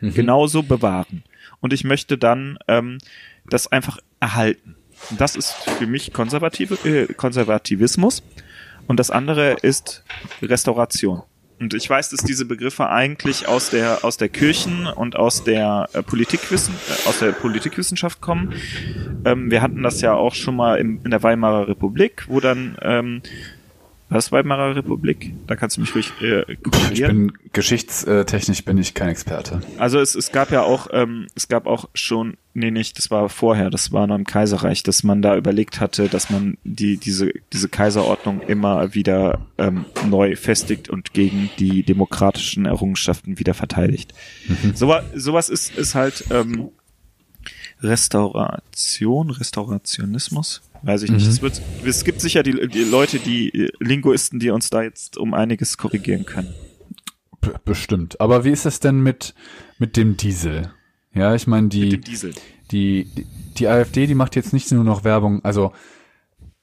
[0.00, 0.14] mhm.
[0.14, 1.22] genauso bewahren.
[1.60, 2.98] Und ich möchte dann ähm,
[3.48, 4.76] das einfach erhalten.
[5.10, 8.22] Und das ist für mich konservative, äh, Konservativismus.
[8.86, 10.04] Und das andere ist
[10.42, 11.22] Restauration.
[11.60, 15.90] Und ich weiß, dass diese Begriffe eigentlich aus der aus der Kirchen und aus der
[15.92, 18.54] äh, Politikwissen äh, aus der Politikwissenschaft kommen.
[19.26, 22.78] Ähm, wir hatten das ja auch schon mal im, in der Weimarer Republik, wo dann
[22.80, 23.20] ähm,
[24.10, 25.32] was Weimarer Republik?
[25.46, 26.44] Da kannst du mich ruhig äh,
[26.92, 29.60] Ich bin geschichtstechnisch bin ich kein Experte.
[29.78, 33.28] Also es, es gab ja auch, ähm, es gab auch schon, nee, nicht, das war
[33.28, 37.32] vorher, das war noch im Kaiserreich, dass man da überlegt hatte, dass man die, diese,
[37.52, 44.12] diese Kaiserordnung immer wieder ähm, neu festigt und gegen die demokratischen Errungenschaften wieder verteidigt.
[44.48, 44.74] Mhm.
[44.74, 46.70] So, sowas ist, ist halt ähm,
[47.82, 51.26] Restauration, Restaurationismus Weiß ich nicht.
[51.26, 51.30] Mhm.
[51.30, 55.34] Es, wird, es gibt sicher die, die Leute, die Linguisten, die uns da jetzt um
[55.34, 56.54] einiges korrigieren können.
[57.64, 58.20] Bestimmt.
[58.20, 59.34] Aber wie ist es denn mit,
[59.78, 60.72] mit dem Diesel?
[61.12, 62.34] Ja, ich meine, die, die,
[62.70, 63.26] die,
[63.58, 65.72] die AfD, die macht jetzt nicht nur noch Werbung, also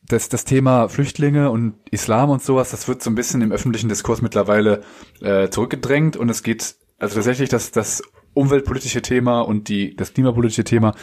[0.07, 3.89] das, das Thema Flüchtlinge und Islam und sowas, das wird so ein bisschen im öffentlichen
[3.89, 4.83] Diskurs mittlerweile
[5.19, 8.01] äh, zurückgedrängt und es geht also tatsächlich das, das
[8.37, 10.93] umweltpolitische Thema und die, das klimapolitische Thema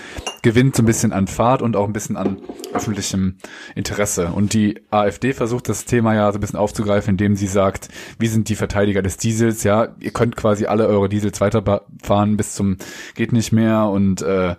[0.43, 2.41] gewinnt so ein bisschen an Fahrt und auch ein bisschen an
[2.73, 3.39] öffentlichem
[3.75, 4.29] Interesse.
[4.29, 8.31] Und die AfD versucht das Thema ja so ein bisschen aufzugreifen, indem sie sagt, wir
[8.31, 12.77] sind die Verteidiger des Diesels, ja, ihr könnt quasi alle eure Diesels weiterfahren bis zum
[13.15, 14.55] geht nicht mehr und äh,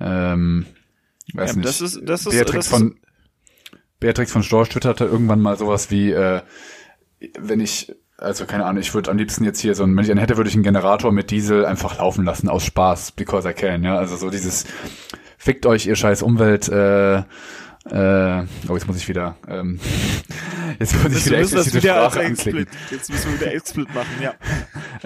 [0.00, 0.66] ähm,
[1.32, 1.68] weiß ja, nicht.
[1.68, 2.96] Das ist, das ist, Beatrix das von
[4.00, 6.42] Beatrix von Storch twitterte irgendwann mal sowas wie, äh,
[7.38, 10.10] wenn ich also keine Ahnung, ich würde am liebsten jetzt hier so ein, wenn ich
[10.10, 13.52] einen hätte, würde ich einen Generator mit Diesel einfach laufen lassen aus Spaß, because I
[13.52, 13.96] can, ja.
[13.96, 14.64] Also so dieses
[15.38, 19.78] fickt euch, ihr scheiß Umwelt, äh, äh, oh, jetzt muss ich wieder, ähm,
[20.78, 22.66] jetzt muss ich wieder explizite Sprache anklicken.
[22.90, 24.34] Jetzt müssen wir wieder explicit machen, ja.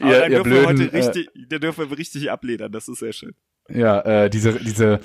[0.00, 2.70] Aber ihr, dann ihr dürfen blöden, wir heute äh, richtig, dann dürfen wir richtig abledern,
[2.70, 3.34] das ist sehr schön.
[3.68, 5.00] Ja, äh, diese, diese,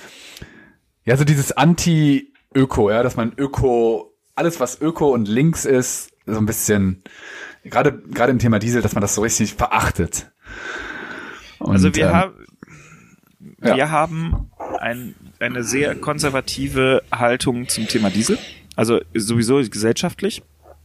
[1.03, 6.37] ja, so dieses Anti-Öko, ja, dass man Öko, alles was Öko und links ist, so
[6.37, 7.03] ein bisschen,
[7.63, 10.31] gerade, gerade im Thema Diesel, dass man das so richtig verachtet.
[11.59, 12.33] Und, also wir ähm, haben,
[13.59, 13.89] wir ja.
[13.89, 18.37] haben ein, eine sehr konservative Haltung zum Thema Diesel.
[18.75, 20.43] Also sowieso gesellschaftlich,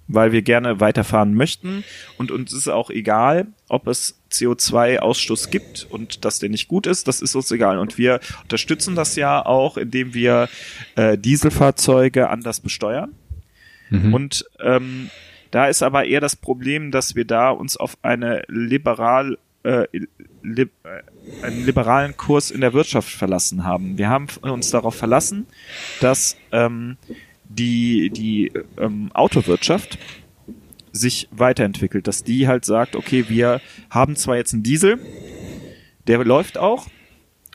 [0.09, 1.85] weil wir gerne weiterfahren möchten
[2.17, 7.07] und uns ist auch egal, ob es CO2-Ausstoß gibt und dass der nicht gut ist,
[7.07, 7.79] das ist uns egal.
[7.79, 10.49] Und wir unterstützen das ja auch, indem wir
[10.97, 13.15] äh, Dieselfahrzeuge anders besteuern.
[13.91, 14.15] Mhm.
[14.15, 15.11] Und ähm,
[15.53, 19.87] da ist aber eher das Problem, dass wir da uns auf eine liberal äh,
[20.43, 20.67] li äh,
[21.45, 23.99] einen liberalen Kurs in der Wirtschaft verlassen haben.
[23.99, 25.47] Wir haben uns darauf verlassen,
[26.01, 26.97] dass ähm,
[27.49, 29.99] die die ähm, Autowirtschaft
[30.91, 33.61] sich weiterentwickelt, dass die halt sagt, okay, wir
[33.91, 34.99] haben zwar jetzt einen Diesel,
[36.07, 36.87] der läuft auch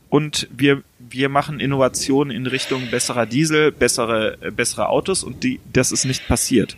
[0.09, 5.59] und wir wir machen Innovationen in Richtung besserer Diesel, bessere äh, bessere Autos und die
[5.73, 6.77] das ist nicht passiert.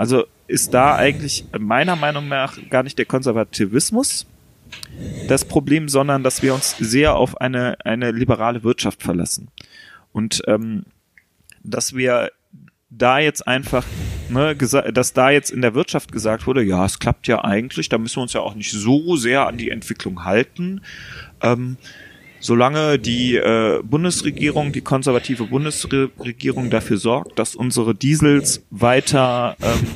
[0.00, 4.24] Also ist da eigentlich meiner Meinung nach gar nicht der Konservativismus
[5.28, 9.48] das Problem, sondern dass wir uns sehr auf eine, eine liberale Wirtschaft verlassen.
[10.10, 10.86] Und ähm,
[11.62, 12.32] dass wir
[12.88, 13.84] da jetzt einfach,
[14.30, 17.98] ne, dass da jetzt in der Wirtschaft gesagt wurde, ja, es klappt ja eigentlich, da
[17.98, 20.80] müssen wir uns ja auch nicht so sehr an die Entwicklung halten.
[21.42, 21.76] Ähm,
[22.40, 29.86] solange die äh, Bundesregierung, die konservative Bundesregierung dafür sorgt, dass unsere Diesels weiter ähm,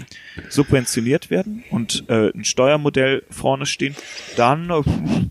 [0.48, 3.96] subventioniert werden und äh, ein Steuermodell vorne stehen,
[4.36, 4.68] dann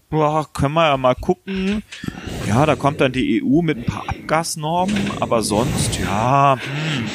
[0.09, 1.83] boah, können wir ja mal gucken.
[2.47, 7.05] Ja, da kommt dann die EU mit ein paar Abgasnormen, aber sonst, ja, hm,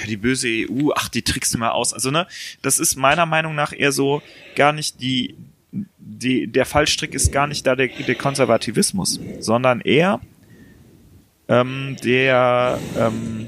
[0.00, 1.92] ja, die böse EU, ach, die trickst du mal aus.
[1.92, 2.26] Also, ne,
[2.62, 4.22] das ist meiner Meinung nach eher so
[4.56, 5.36] gar nicht die,
[5.72, 10.20] die, der Fallstrick ist gar nicht da der, der Konservativismus, sondern eher
[11.48, 13.46] ähm, der ähm,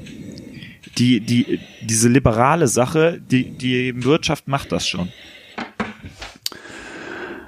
[0.97, 5.09] die, die, diese liberale Sache, die, die Wirtschaft macht das schon.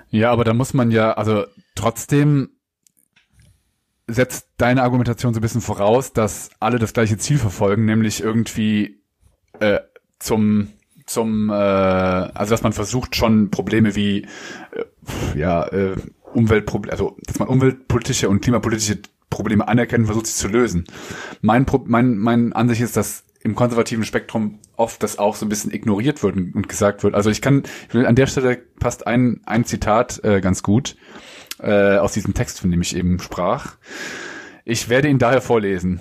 [0.10, 2.50] Ja, aber da muss man ja, also trotzdem
[4.08, 9.02] setzt deine Argumentation so ein bisschen voraus, dass alle das gleiche Ziel verfolgen, nämlich irgendwie
[9.60, 9.80] äh,
[10.20, 10.70] zum
[11.16, 14.28] zum äh, also dass man versucht schon Probleme wie
[14.72, 15.96] äh, ja äh,
[16.34, 19.00] Umweltprobleme, also dass man umweltpolitische und klimapolitische
[19.30, 20.86] Probleme anerkennt versucht sie zu lösen.
[21.42, 25.50] Mein Pro mein mein Ansicht ist, dass im konservativen Spektrum oft das auch so ein
[25.50, 27.14] bisschen ignoriert wird und gesagt wird.
[27.14, 27.62] Also ich kann,
[27.94, 30.96] an der Stelle passt ein, ein Zitat äh, ganz gut
[31.60, 33.76] äh, aus diesem Text, von dem ich eben sprach.
[34.64, 36.00] Ich werde ihn daher vorlesen.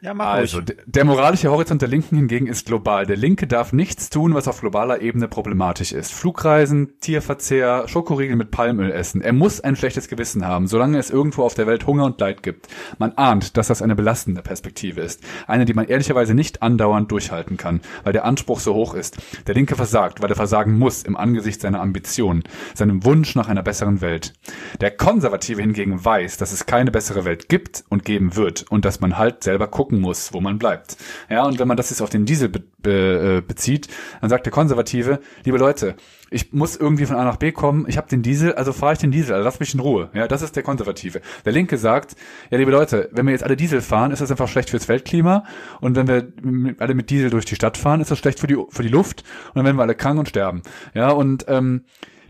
[0.00, 3.04] Ja, mach Also, d- der moralische Horizont der Linken hingegen ist global.
[3.04, 6.12] Der Linke darf nichts tun, was auf globaler Ebene problematisch ist.
[6.12, 9.20] Flugreisen, Tierverzehr, Schokoriegel mit Palmöl essen.
[9.22, 12.44] Er muss ein schlechtes Gewissen haben, solange es irgendwo auf der Welt Hunger und Leid
[12.44, 12.68] gibt.
[12.98, 15.20] Man ahnt, dass das eine belastende Perspektive ist.
[15.48, 19.16] Eine, die man ehrlicherweise nicht andauernd durchhalten kann, weil der Anspruch so hoch ist.
[19.48, 23.64] Der Linke versagt, weil er versagen muss im Angesicht seiner Ambitionen, seinem Wunsch nach einer
[23.64, 24.34] besseren Welt.
[24.80, 29.00] Der Konservative hingegen weiß, dass es keine bessere Welt gibt und geben wird und dass
[29.00, 30.98] man halt selber gucken muss, wo man bleibt.
[31.30, 33.88] Ja, und wenn man das jetzt auf den Diesel be be äh, bezieht,
[34.20, 35.96] dann sagt der Konservative, liebe Leute,
[36.30, 38.98] ich muss irgendwie von A nach B kommen, ich habe den Diesel, also fahre ich
[38.98, 40.10] den Diesel, also lasst mich in Ruhe.
[40.12, 41.22] Ja, das ist der Konservative.
[41.44, 42.16] Der Linke sagt,
[42.50, 45.44] ja, liebe Leute, wenn wir jetzt alle Diesel fahren, ist das einfach schlecht fürs Weltklima
[45.80, 48.58] und wenn wir alle mit Diesel durch die Stadt fahren, ist das schlecht für die
[48.68, 50.62] für die Luft und dann werden wir alle krank und sterben.
[50.94, 51.84] Ja, und ähm,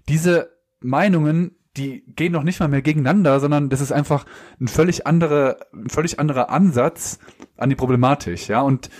[0.08, 4.26] diese Meinungen die gehen noch nicht mal mehr gegeneinander, sondern das ist einfach
[4.60, 7.18] ein völlig andere, ein völlig anderer Ansatz
[7.56, 8.60] an die Problematik, ja.
[8.60, 8.90] Und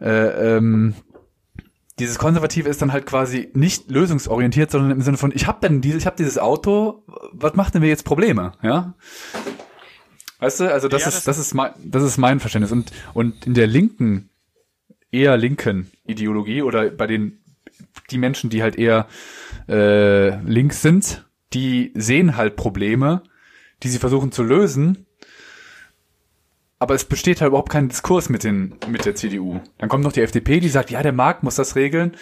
[0.00, 0.94] äh, ähm,
[1.98, 5.82] dieses Konservative ist dann halt quasi nicht lösungsorientiert, sondern im Sinne von, ich habe denn
[5.82, 8.94] dieses, ich habe dieses Auto, was macht denn mir jetzt Probleme, ja?
[10.38, 12.72] Weißt du, also das Ja, ist, das- das ist mein, das ist mein Verständnis.
[12.72, 14.30] Und, und in der linken,
[15.12, 17.40] eher linken Ideologie oder bei den,
[18.10, 19.06] die Menschen, die halt eher,
[19.68, 23.22] äh, links sind, die sehen halt Probleme,
[23.82, 25.06] die sie versuchen zu lösen.
[26.78, 29.60] Aber es besteht halt überhaupt kein Diskurs mit den, mit der CDU.
[29.78, 32.16] Dann kommt noch die FDP, die sagt, ja, der Markt muss das regeln.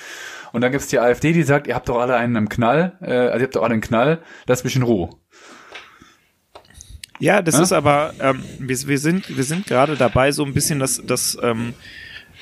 [0.53, 3.13] Und dann gibt's die AfD, die sagt, ihr habt doch alle einen im Knall, äh,
[3.13, 5.11] also ihr habt doch alle einen Knall, lasst mich in Ruhe.
[7.21, 7.63] Ja, das Ja?
[7.63, 11.37] ist aber, ähm, wir, wir sind, wir sind gerade dabei, so ein bisschen das, das
[11.43, 11.75] ähm,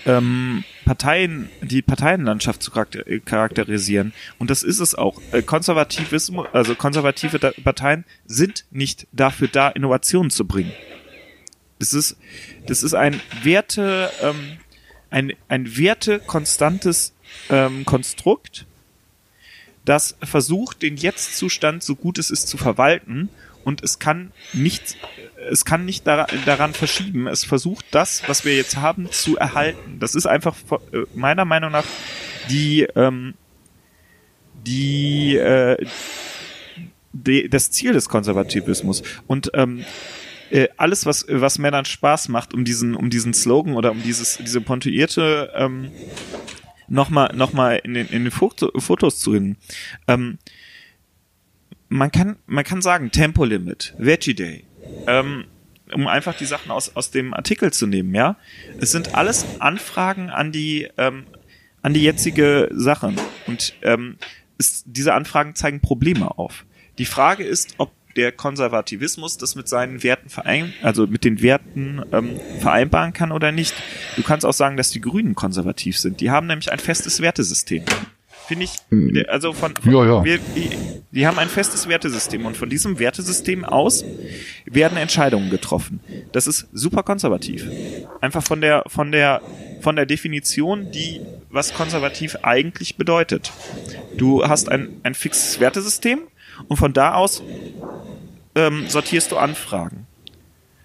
[0.06, 4.12] ähm, Parteien, die Parteienlandschaft zu äh, charakterisieren.
[4.38, 5.20] Und das ist es auch.
[5.32, 10.72] Äh, Konservativismus, also konservative Parteien sind nicht dafür da, Innovationen zu bringen.
[11.78, 12.16] Das ist,
[12.66, 14.58] das ist ein Werte, ähm,
[15.10, 17.12] ein, ein wertekonstantes
[17.50, 18.64] ähm, Konstrukt,
[19.84, 23.28] das versucht, den Jetzt-Zustand so gut es ist zu verwalten
[23.66, 24.96] und es kann nicht,
[25.50, 27.26] es kann nicht dara- daran verschieben.
[27.26, 29.98] Es versucht das, was wir jetzt haben, zu erhalten.
[29.98, 30.54] Das ist einfach
[30.92, 31.84] äh, meiner Meinung nach
[32.48, 33.34] die, ähm,
[34.64, 35.84] die, äh,
[37.12, 39.02] die, das Ziel des Konservativismus.
[39.26, 39.84] Und ähm,
[40.50, 44.38] äh, alles, was, was Männern Spaß macht, um diesen, um diesen Slogan oder um dieses,
[44.38, 45.90] diese pontuierte ähm,
[46.86, 49.56] nochmal noch mal in den, in den Foto, Fotos zu reden.
[50.06, 50.38] Ähm,
[51.88, 54.64] man kann, man kann sagen, Tempolimit, Veggie Day,
[55.06, 55.44] ähm,
[55.92, 58.36] um einfach die Sachen aus, aus dem Artikel zu nehmen, ja.
[58.80, 61.26] Es sind alles Anfragen an die, ähm,
[61.82, 63.12] an die jetzige Sache.
[63.46, 64.16] Und ähm,
[64.58, 66.66] es, diese Anfragen zeigen Probleme auf.
[66.98, 72.02] Die Frage ist, ob der Konservativismus das mit seinen Werten verein, also mit den Werten
[72.12, 73.74] ähm, vereinbaren kann oder nicht.
[74.16, 76.20] Du kannst auch sagen, dass die Grünen konservativ sind.
[76.20, 77.84] Die haben nämlich ein festes Wertesystem.
[78.46, 80.24] Finde ich, der- also von, von Ja, ja.
[80.24, 80.70] Wir, die,
[81.10, 84.04] die haben ein festes Wertesystem und von diesem Wertesystem aus
[84.66, 86.00] werden Entscheidungen getroffen.
[86.32, 87.66] Das ist super konservativ.
[88.20, 89.40] Einfach von der, von der,
[89.80, 93.52] von der Definition, die, was konservativ eigentlich bedeutet.
[94.16, 96.20] Du hast ein, ein fixes Wertesystem
[96.68, 97.42] und von da aus
[98.54, 100.06] ähm, sortierst du Anfragen.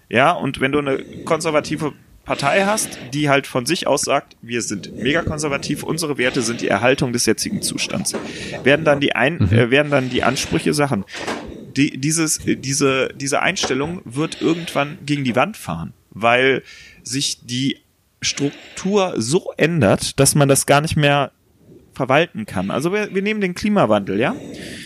[0.08, 1.92] Ja, und wenn du eine konservative
[2.24, 6.60] Partei hast, die halt von sich aus sagt, wir sind mega konservativ, unsere Werte sind
[6.60, 8.14] die Erhaltung des jetzigen Zustands,
[8.62, 11.04] werden dann die ein, äh, werden dann die Ansprüche Sachen.
[11.76, 16.62] Die, dieses, diese, diese Einstellung wird irgendwann gegen die Wand fahren, weil
[17.02, 17.78] sich die
[18.20, 21.32] Struktur so ändert, dass man das gar nicht mehr
[21.94, 22.70] verwalten kann.
[22.70, 24.34] Also wir, wir nehmen den Klimawandel, ja?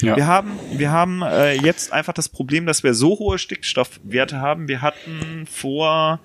[0.00, 0.16] Ja.
[0.16, 4.68] Wir haben, wir haben äh, jetzt einfach das Problem, dass wir so hohe Stickstoffwerte haben.
[4.68, 6.20] Wir hatten vor,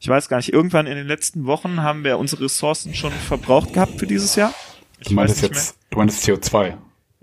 [0.00, 3.72] ich weiß gar nicht, irgendwann in den letzten Wochen haben wir unsere Ressourcen schon verbraucht
[3.72, 4.54] gehabt für dieses Jahr.
[5.00, 6.74] Ich Du meinst jetzt, du meinst CO2.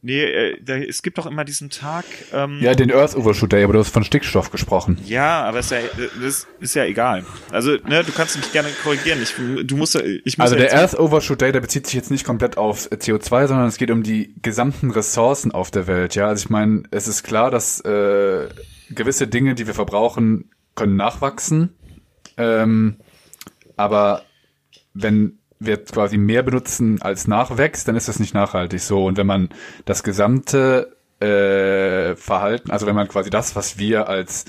[0.01, 2.05] Nee, äh, da, es gibt doch immer diesen Tag.
[2.31, 4.99] Ähm, Ja, den Earth Overshoot Day, aber du hast von Stickstoff gesprochen.
[5.03, 5.79] Ja, aber ist ja,
[6.21, 7.25] das ist ja egal.
[7.49, 9.19] Also, ne, du kannst mich gerne korrigieren.
[9.23, 9.33] Ich,
[9.65, 12.23] du musst, ich muss Also ja der Earth Overshoot Day, der bezieht sich jetzt nicht
[12.23, 16.13] komplett auf CO2, sondern es geht um die gesamten Ressourcen auf der Welt.
[16.13, 18.47] Ja, also ich meine, es ist klar, dass äh,
[18.91, 21.73] gewisse Dinge, die wir verbrauchen, können nachwachsen.
[22.37, 22.97] Ähm,
[23.77, 24.23] aber
[24.93, 29.05] wenn wir quasi mehr benutzen als nachwächst, dann ist das nicht nachhaltig so.
[29.05, 29.49] Und wenn man
[29.85, 34.45] das gesamte äh, Verhalten, also wenn man quasi das, was wir als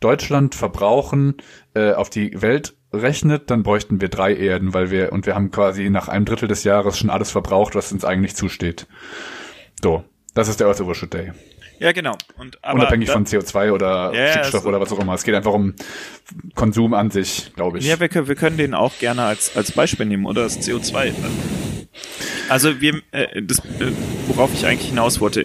[0.00, 1.36] Deutschland verbrauchen,
[1.74, 5.50] äh, auf die Welt rechnet, dann bräuchten wir drei Erden, weil wir, und wir haben
[5.50, 8.86] quasi nach einem Drittel des Jahres schon alles verbraucht, was uns eigentlich zusteht.
[9.82, 11.32] So, das ist der Earth Overshoot Day.
[11.82, 12.16] Ja, genau.
[12.38, 15.14] Und, Unabhängig da- von CO2 oder Ja, Stickstoff oder was auch immer.
[15.14, 15.74] Es geht einfach um
[16.54, 17.86] Konsum an sich, glaube ich.
[17.86, 21.12] Ja, wir können, wir können den auch gerne als, als Beispiel nehmen oder das CO2.
[22.48, 23.92] Also wir, äh, das, äh,
[24.28, 25.44] worauf ich eigentlich hinaus wollte,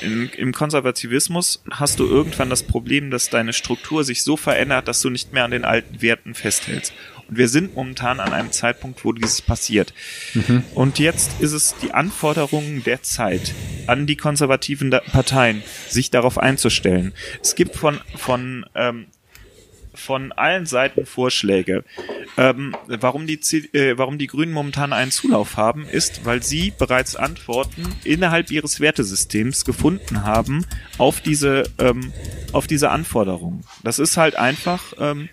[0.00, 5.00] in, im Konservativismus hast du irgendwann das Problem, dass deine Struktur sich so verändert, dass
[5.00, 6.92] du nicht mehr an den alten Werten festhältst.
[7.28, 9.92] Und wir sind momentan an einem Zeitpunkt, wo dieses passiert.
[10.74, 13.54] Und jetzt ist es die Anforderung der Zeit
[13.86, 17.12] an die konservativen Parteien, sich darauf einzustellen.
[17.42, 19.06] Es gibt von, von ähm,
[19.98, 21.84] von allen Seiten Vorschläge.
[22.36, 23.40] Ähm, warum, die,
[23.72, 28.80] äh, warum die Grünen momentan einen Zulauf haben, ist, weil sie bereits Antworten innerhalb ihres
[28.80, 30.64] Wertesystems gefunden haben
[30.98, 32.12] auf diese, ähm,
[32.52, 33.64] auf diese Anforderungen.
[33.82, 35.28] Das ist halt einfach, ähm,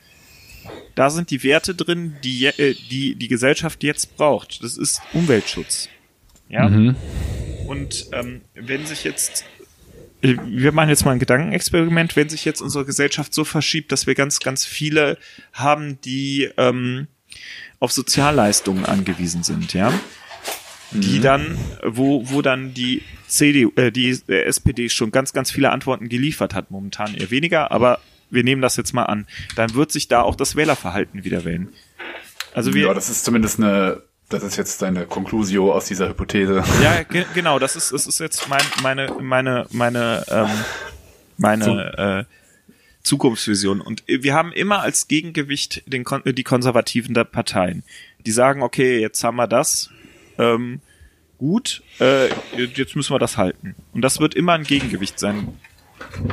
[0.96, 4.64] da sind die Werte drin, die, äh, die die Gesellschaft jetzt braucht.
[4.64, 5.90] Das ist Umweltschutz.
[6.50, 6.70] Ja.
[6.70, 6.96] Mhm.
[7.68, 9.46] Und ähm, wenn sich jetzt,
[10.22, 14.08] äh, wir machen jetzt mal ein Gedankenexperiment, wenn sich jetzt unsere Gesellschaft so verschiebt, dass
[14.08, 15.18] wir ganz, ganz viele
[15.54, 17.08] haben, die ähm,
[17.80, 19.92] auf Sozialleistungen angewiesen sind, ja,
[20.92, 26.08] die dann, wo, wo dann die CDU, äh, die SPD schon ganz, ganz viele Antworten
[26.08, 28.00] geliefert hat, momentan eher weniger, aber
[28.30, 31.70] wir nehmen das jetzt mal an, dann wird sich da auch das Wählerverhalten wieder wählen.
[32.54, 36.64] Also wir, ja, das ist zumindest eine, das ist jetzt deine Conclusio aus dieser Hypothese.
[36.82, 40.50] Ja, ge genau, das ist, das ist jetzt mein, meine, meine, meine, ähm,
[41.38, 42.34] meine äh,
[43.04, 43.82] Zukunftsvision.
[43.82, 47.84] Und wir haben immer als Gegengewicht den, die Konservativen der Parteien.
[48.26, 49.92] Die sagen, okay, jetzt haben wir das,
[50.38, 50.82] ähm,
[51.38, 53.76] gut, äh, jetzt müssen wir das halten.
[53.94, 55.50] Und das wird immer ein Gegengewicht sein.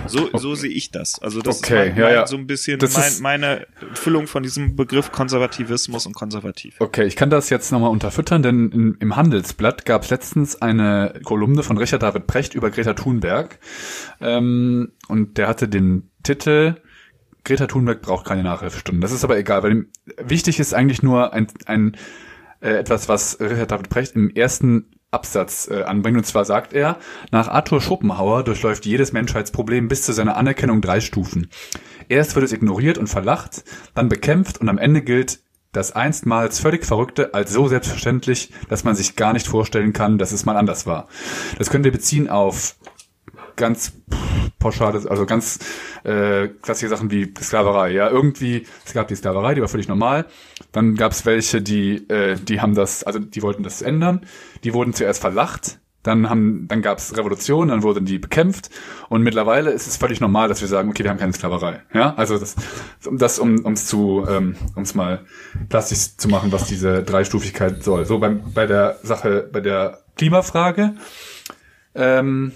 [0.07, 1.21] So, so sehe ich das.
[1.21, 2.27] Also das okay, ist mein, ja, ja.
[2.27, 6.77] so ein bisschen mein, meine Füllung von diesem Begriff Konservativismus und konservativ.
[6.79, 11.15] Okay, ich kann das jetzt nochmal unterfüttern, denn in, im Handelsblatt gab es letztens eine
[11.25, 13.59] Kolumne von Richard David Precht über Greta Thunberg.
[14.21, 16.77] Ähm, und der hatte den Titel
[17.45, 19.01] Greta Thunberg braucht keine Nachhilfestunden.
[19.01, 19.87] Das ist aber egal, weil
[20.23, 21.97] wichtig ist eigentlich nur ein, ein
[22.61, 26.17] äh, etwas, was Richard David Precht im ersten Absatz äh, anbringt.
[26.17, 26.97] Und zwar sagt er,
[27.31, 31.51] nach Arthur Schopenhauer durchläuft jedes Menschheitsproblem bis zu seiner Anerkennung drei Stufen.
[32.09, 35.41] Erst wird es ignoriert und verlacht, dann bekämpft und am Ende gilt
[35.73, 40.33] das einstmals völlig Verrückte als so selbstverständlich, dass man sich gar nicht vorstellen kann, dass
[40.33, 41.09] es mal anders war.
[41.59, 42.75] Das können wir beziehen auf
[43.57, 43.93] ganz
[44.59, 45.59] pauschales, also ganz
[46.05, 47.91] äh, klassische Sachen wie Sklaverei.
[47.91, 50.27] Ja, irgendwie, es gab die Sklaverei, die war völlig normal.
[50.71, 54.23] Dann gab es welche, die, äh, die haben das, also die wollten das ändern.
[54.65, 55.79] Die wurden zuerst verlacht.
[56.05, 58.71] Dann dann gab es Revolution, dann wurden die bekämpft
[59.09, 61.83] und mittlerweile ist es völlig normal, dass wir sagen, okay, wir haben keine Sklaverei.
[61.95, 62.57] Ja, also das,
[63.07, 65.25] um das, um ums zu, ähm, ums mal
[65.69, 68.05] plastisch zu machen, was diese Dreistufigkeit soll.
[68.05, 70.95] So beim, bei der Sache, bei der Klimafrage.
[71.95, 72.51] Ähm,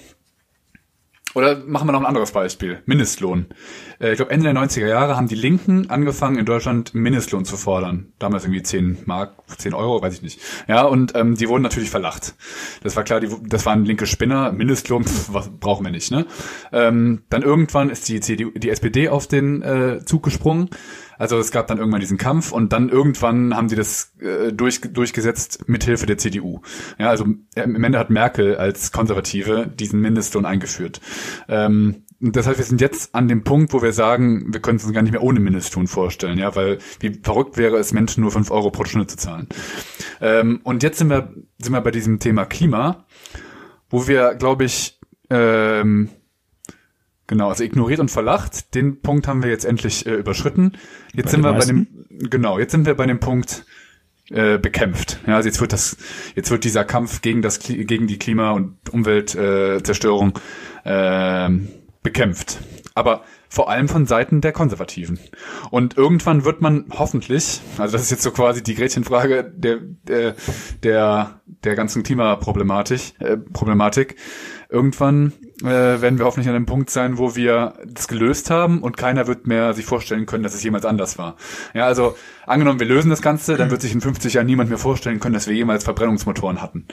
[1.37, 2.81] oder machen wir noch ein anderes Beispiel.
[2.87, 3.45] Mindestlohn.
[4.01, 7.57] Äh, ich glaube, Ende der 90er Jahre haben die Linken angefangen, in Deutschland Mindestlohn zu
[7.57, 8.13] fordern.
[8.19, 10.41] Damals irgendwie 10 Mark, 10 Euro, weiß ich nicht.
[10.69, 12.35] Ja, und ähm, die wurden natürlich verlacht.
[12.83, 14.53] Das war klar, die, das waren linke Spinner.
[14.53, 16.11] Mindestlohn, pf, was brauchen wir nicht.
[16.11, 16.27] Ne?
[16.73, 20.71] Ähm, dann irgendwann ist die, CDU, die SPD auf den äh, Zug gesprungen
[21.19, 24.81] also es gab dann irgendwann diesen Kampf und dann irgendwann haben sie das äh, durch,
[24.81, 26.61] durchgesetzt mithilfe der CDU.
[26.99, 31.01] Ja, also äh, im Ende hat Merkel als Konservative diesen Mindestlohn eingeführt.
[31.49, 34.85] Ähm, das heißt, wir sind jetzt an dem Punkt, wo wir sagen, wir können es
[34.85, 38.33] uns gar nicht mehr ohne Mindestlohn vorstellen, ja, weil wie verrückt wäre es, Menschen nur
[38.33, 39.49] fünf Euro pro Stunde zu zahlen.
[40.21, 43.05] Ähm, und jetzt sind wir, sind wir bei diesem Thema Klima,
[43.91, 44.99] wo wir, glaube ich,
[45.31, 46.09] ähm,
[47.29, 48.75] Genau, also ignoriert und verlacht.
[48.75, 50.73] Den Punkt haben wir jetzt endlich äh, überschritten.
[51.13, 51.87] Jetzt bei sind wir meisten?
[52.09, 53.67] bei dem, genau, jetzt sind wir bei dem Punkt
[54.31, 55.19] äh, bekämpft.
[55.27, 55.97] Ja, also jetzt wird das,
[56.37, 60.39] jetzt wird dieser Kampf gegen das, gegen die Klima- und Umweltzerstörung
[60.85, 61.49] äh,
[62.07, 62.59] bekämpft.
[62.95, 65.19] Aber vor allem von Seiten der Konservativen.
[65.71, 70.35] Und irgendwann wird man hoffentlich, also das ist jetzt so quasi die Gretchenfrage der, der,
[70.85, 74.15] der, der ganzen Klimaproblematik, äh, Problematik,
[74.69, 78.97] irgendwann äh, werden wir hoffentlich an dem Punkt sein, wo wir das gelöst haben und
[78.97, 81.37] keiner wird mehr sich vorstellen können, dass es jemals anders war.
[81.75, 82.17] Ja, also
[82.47, 85.35] angenommen, wir lösen das Ganze, dann wird sich in 50 Jahren niemand mehr vorstellen können,
[85.35, 86.87] dass wir jemals Verbrennungsmotoren hatten.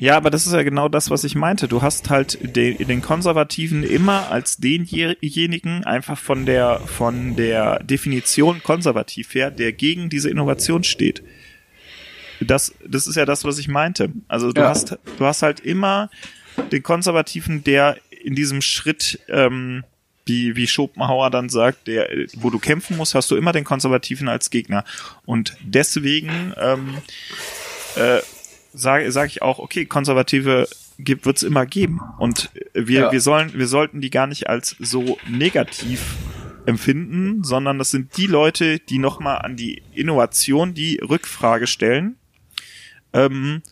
[0.00, 1.68] Ja, aber das ist ja genau das, was ich meinte.
[1.68, 8.62] Du hast halt den, den Konservativen immer als denjenigen einfach von der, von der Definition
[8.62, 11.22] konservativ her, der gegen diese Innovation steht.
[12.40, 14.10] Das, das ist ja das, was ich meinte.
[14.26, 14.70] Also du ja.
[14.70, 16.08] hast, du hast halt immer
[16.72, 19.84] den Konservativen, der in diesem Schritt, ähm,
[20.24, 24.30] wie, wie Schopenhauer dann sagt, der, wo du kämpfen musst, hast du immer den Konservativen
[24.30, 24.86] als Gegner.
[25.26, 26.96] Und deswegen ähm,
[27.96, 28.20] äh,
[28.72, 32.00] sage sag ich auch, okay, Konservative gibt wird's immer geben.
[32.18, 33.12] Und wir, ja.
[33.12, 36.16] wir sollen, wir sollten die gar nicht als so negativ
[36.66, 42.16] empfinden, sondern das sind die Leute, die nochmal an die Innovation die Rückfrage stellen.
[43.12, 43.62] Ähm,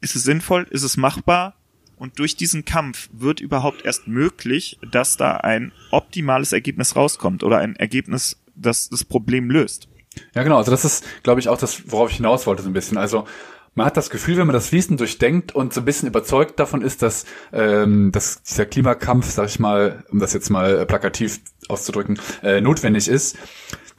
[0.00, 0.66] ist es sinnvoll?
[0.70, 1.54] Ist es machbar?
[1.96, 7.58] Und durch diesen Kampf wird überhaupt erst möglich, dass da ein optimales Ergebnis rauskommt oder
[7.58, 9.88] ein Ergebnis, das das Problem löst.
[10.34, 10.58] Ja, genau.
[10.58, 12.98] Also das ist, glaube ich, auch das, worauf ich hinaus wollte so ein bisschen.
[12.98, 13.26] Also
[13.76, 16.80] man hat das Gefühl, wenn man das fließend durchdenkt und so ein bisschen überzeugt davon
[16.80, 22.18] ist, dass, ähm, dass dieser Klimakampf, sag ich mal, um das jetzt mal plakativ auszudrücken,
[22.42, 23.36] äh, notwendig ist,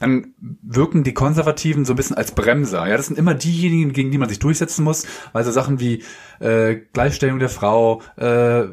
[0.00, 2.88] dann wirken die Konservativen so ein bisschen als Bremser.
[2.88, 6.02] Ja, das sind immer diejenigen, gegen die man sich durchsetzen muss, weil so Sachen wie
[6.40, 8.64] äh, Gleichstellung der Frau, äh,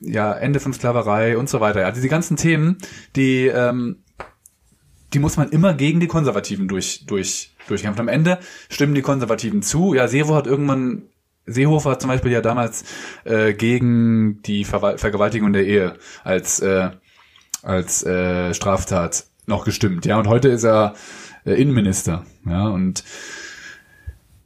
[0.00, 1.80] ja, Ende von Sklaverei und so weiter.
[1.80, 2.78] Ja, diese ganzen Themen,
[3.14, 4.02] die ähm,
[5.12, 8.00] die muss man immer gegen die Konservativen durch, durch, durchkämpfen.
[8.00, 8.38] Am Ende
[8.68, 9.94] stimmen die Konservativen zu.
[9.94, 11.04] Ja, Seehofer hat irgendwann,
[11.46, 12.84] Seehofer hat zum Beispiel ja damals
[13.24, 15.94] äh, gegen die Ver Vergewaltigung der Ehe
[16.24, 16.90] als, äh,
[17.62, 20.06] als äh, Straftat noch gestimmt.
[20.06, 20.94] Ja, und heute ist er
[21.44, 22.24] äh, Innenminister.
[22.46, 23.04] Ja, und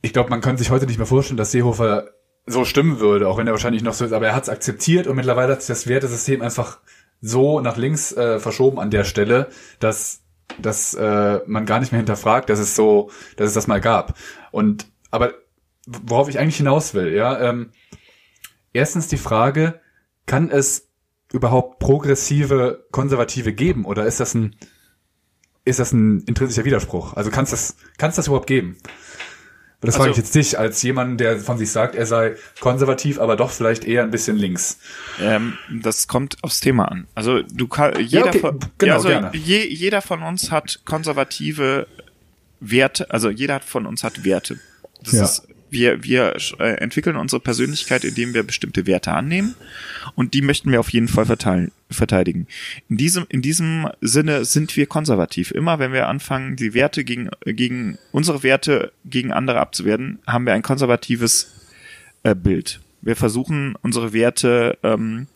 [0.00, 2.10] ich glaube, man könnte sich heute nicht mehr vorstellen, dass Seehofer
[2.46, 5.06] so stimmen würde, auch wenn er wahrscheinlich noch so ist, aber er hat es akzeptiert
[5.06, 6.80] und mittlerweile hat sich das Wertesystem einfach
[7.20, 9.48] so nach links äh, verschoben an der Stelle,
[9.78, 10.21] dass
[10.58, 14.18] dass äh, man gar nicht mehr hinterfragt, dass es so, dass es das mal gab.
[14.50, 15.34] Und aber
[15.86, 17.70] worauf ich eigentlich hinaus will, ja, ähm,
[18.72, 19.80] erstens die Frage,
[20.26, 20.88] kann es
[21.32, 24.56] überhaupt progressive Konservative geben oder ist das ein
[25.64, 27.14] ist das ein intrinsischer Widerspruch?
[27.14, 28.76] Also kann es das kann es das überhaupt geben?
[29.82, 33.18] Das also, frage ich jetzt dich als jemand, der von sich sagt, er sei konservativ,
[33.18, 34.78] aber doch vielleicht eher ein bisschen links.
[35.20, 37.08] Ähm, das kommt aufs Thema an.
[37.16, 38.38] Also du kann, jeder, ja, okay.
[38.38, 39.36] von, genau, ja, also.
[39.36, 41.88] Je, jeder von uns hat konservative
[42.60, 44.60] Werte, also jeder von uns hat Werte.
[45.02, 45.24] Das ja.
[45.24, 49.54] ist wir, wir äh, entwickeln unsere Persönlichkeit, indem wir bestimmte Werte annehmen
[50.14, 52.46] und die möchten wir auf jeden Fall verteilen, verteidigen.
[52.88, 55.50] In diesem, in diesem Sinne sind wir konservativ.
[55.50, 60.52] Immer wenn wir anfangen, die Werte gegen, gegen unsere Werte gegen andere abzuwerten, haben wir
[60.52, 61.52] ein konservatives
[62.22, 62.80] äh, Bild.
[63.00, 65.26] Wir versuchen unsere Werte ähm,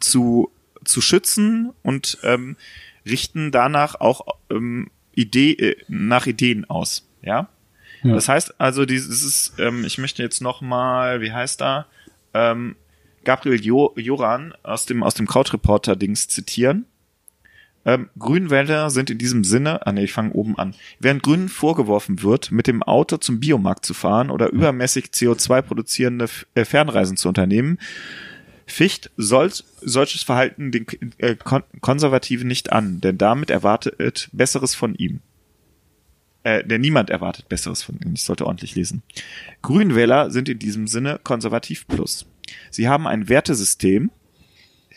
[0.00, 0.50] zu,
[0.84, 2.56] zu schützen und ähm,
[3.06, 7.08] richten danach auch ähm, Idee, äh, nach Ideen aus.
[7.22, 7.48] Ja,
[8.02, 8.14] ja.
[8.14, 11.86] Das heißt also, dieses, ähm, ich möchte jetzt noch mal, wie heißt da,
[12.34, 12.76] ähm,
[13.24, 16.86] Gabriel jo Joran aus dem aus dem Krautreporter Dings zitieren.
[17.84, 20.74] Ähm, Grünwälder sind in diesem Sinne, ah nee, ich fange oben an.
[21.00, 26.26] Während Grünen vorgeworfen wird, mit dem Auto zum Biomarkt zu fahren oder übermäßig CO2 produzierende
[26.54, 27.78] äh, Fernreisen zu unternehmen,
[28.66, 29.50] Ficht soll
[29.80, 30.86] solches Verhalten den
[31.18, 31.34] äh,
[31.80, 35.20] Konservativen nicht an, denn damit erwartet Besseres von ihm
[36.44, 38.14] äh, der niemand erwartet Besseres von ihnen.
[38.14, 39.02] Ich sollte ordentlich lesen.
[39.62, 42.26] Grünwähler sind in diesem Sinne konservativ plus.
[42.70, 44.10] Sie haben ein Wertesystem,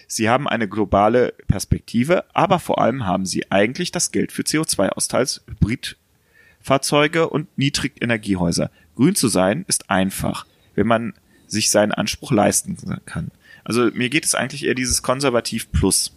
[0.08, 5.44] sie haben eine globale Perspektive, aber vor allem haben sie eigentlich das Geld für CO2-Austals,
[5.48, 8.72] Hybridfahrzeuge und Niedrigenergiehäuser.
[8.96, 11.14] Grün zu sein ist einfach, wenn man
[11.48, 13.32] sich seinen Anspruch leisten kann.
[13.64, 16.14] Also mir geht es eigentlich eher dieses konservativ plus.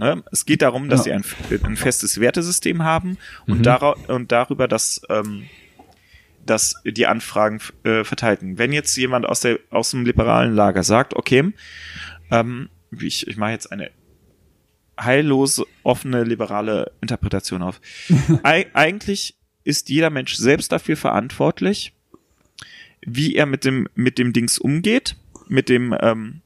[0.00, 0.24] Ne?
[0.32, 1.20] Es geht darum, dass ja.
[1.20, 3.62] sie ein, ein, festes Wertesystem haben und, mhm.
[3.62, 5.44] dar und darüber, dass, ähm,
[6.46, 8.56] dass die Anfragen äh, verteilten.
[8.56, 11.52] Wenn jetzt jemand aus, der, aus dem liberalen Lager sagt, okay,
[12.30, 13.90] ähm, ich, ich mache jetzt eine
[14.98, 17.82] heillos offene liberale Interpretation auf.
[18.42, 21.92] Eig eigentlich ist jeder Mensch selbst dafür verantwortlich,
[23.02, 26.40] wie er mit dem mit dem Dings umgeht, mit dem ähm,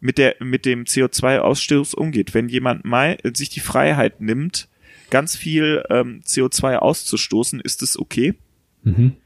[0.00, 2.34] mit der mit dem CO2-Ausstoß umgeht.
[2.34, 4.68] Wenn jemand mal sich die Freiheit nimmt,
[5.10, 8.34] ganz viel ähm, CO2 auszustoßen, ist es okay.
[8.82, 9.16] Mhm.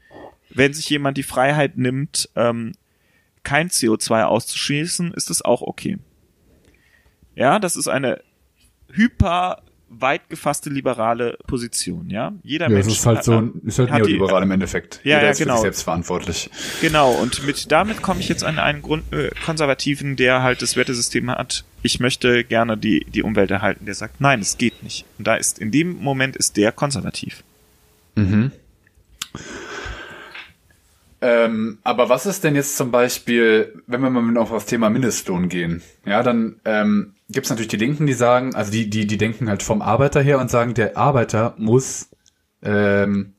[0.49, 2.73] Wenn sich jemand die Freiheit nimmt, ähm,
[3.43, 5.97] kein CO2 auszuschießen, ist es auch okay.
[7.35, 8.21] Ja, das ist eine
[8.91, 9.62] hyper
[9.99, 12.33] weit gefasste liberale Position, ja.
[12.43, 14.99] Jeder ja, Mensch das ist halt so ein, ist halt neoliberal die, im Endeffekt.
[15.03, 15.61] Ja, Jeder ja, ist genau.
[15.61, 16.49] selbstverantwortlich.
[16.81, 17.11] Genau.
[17.11, 21.29] Und mit damit komme ich jetzt an einen Grund, äh, Konservativen, der halt das Wertesystem
[21.29, 21.63] hat.
[21.81, 23.85] Ich möchte gerne die die Umwelt erhalten.
[23.85, 25.05] Der sagt, nein, es geht nicht.
[25.17, 27.43] Und da ist in dem Moment ist der konservativ.
[28.15, 28.51] Mhm.
[31.23, 35.47] Ähm, aber was ist denn jetzt zum Beispiel, wenn wir mal auf das Thema Mindestlohn
[35.47, 35.81] gehen?
[36.05, 39.49] Ja, dann ähm, gibt es natürlich die Linken, die sagen, also die, die, die denken
[39.49, 42.09] halt vom Arbeiter her und sagen, der Arbeiter muss
[42.61, 43.33] ähm,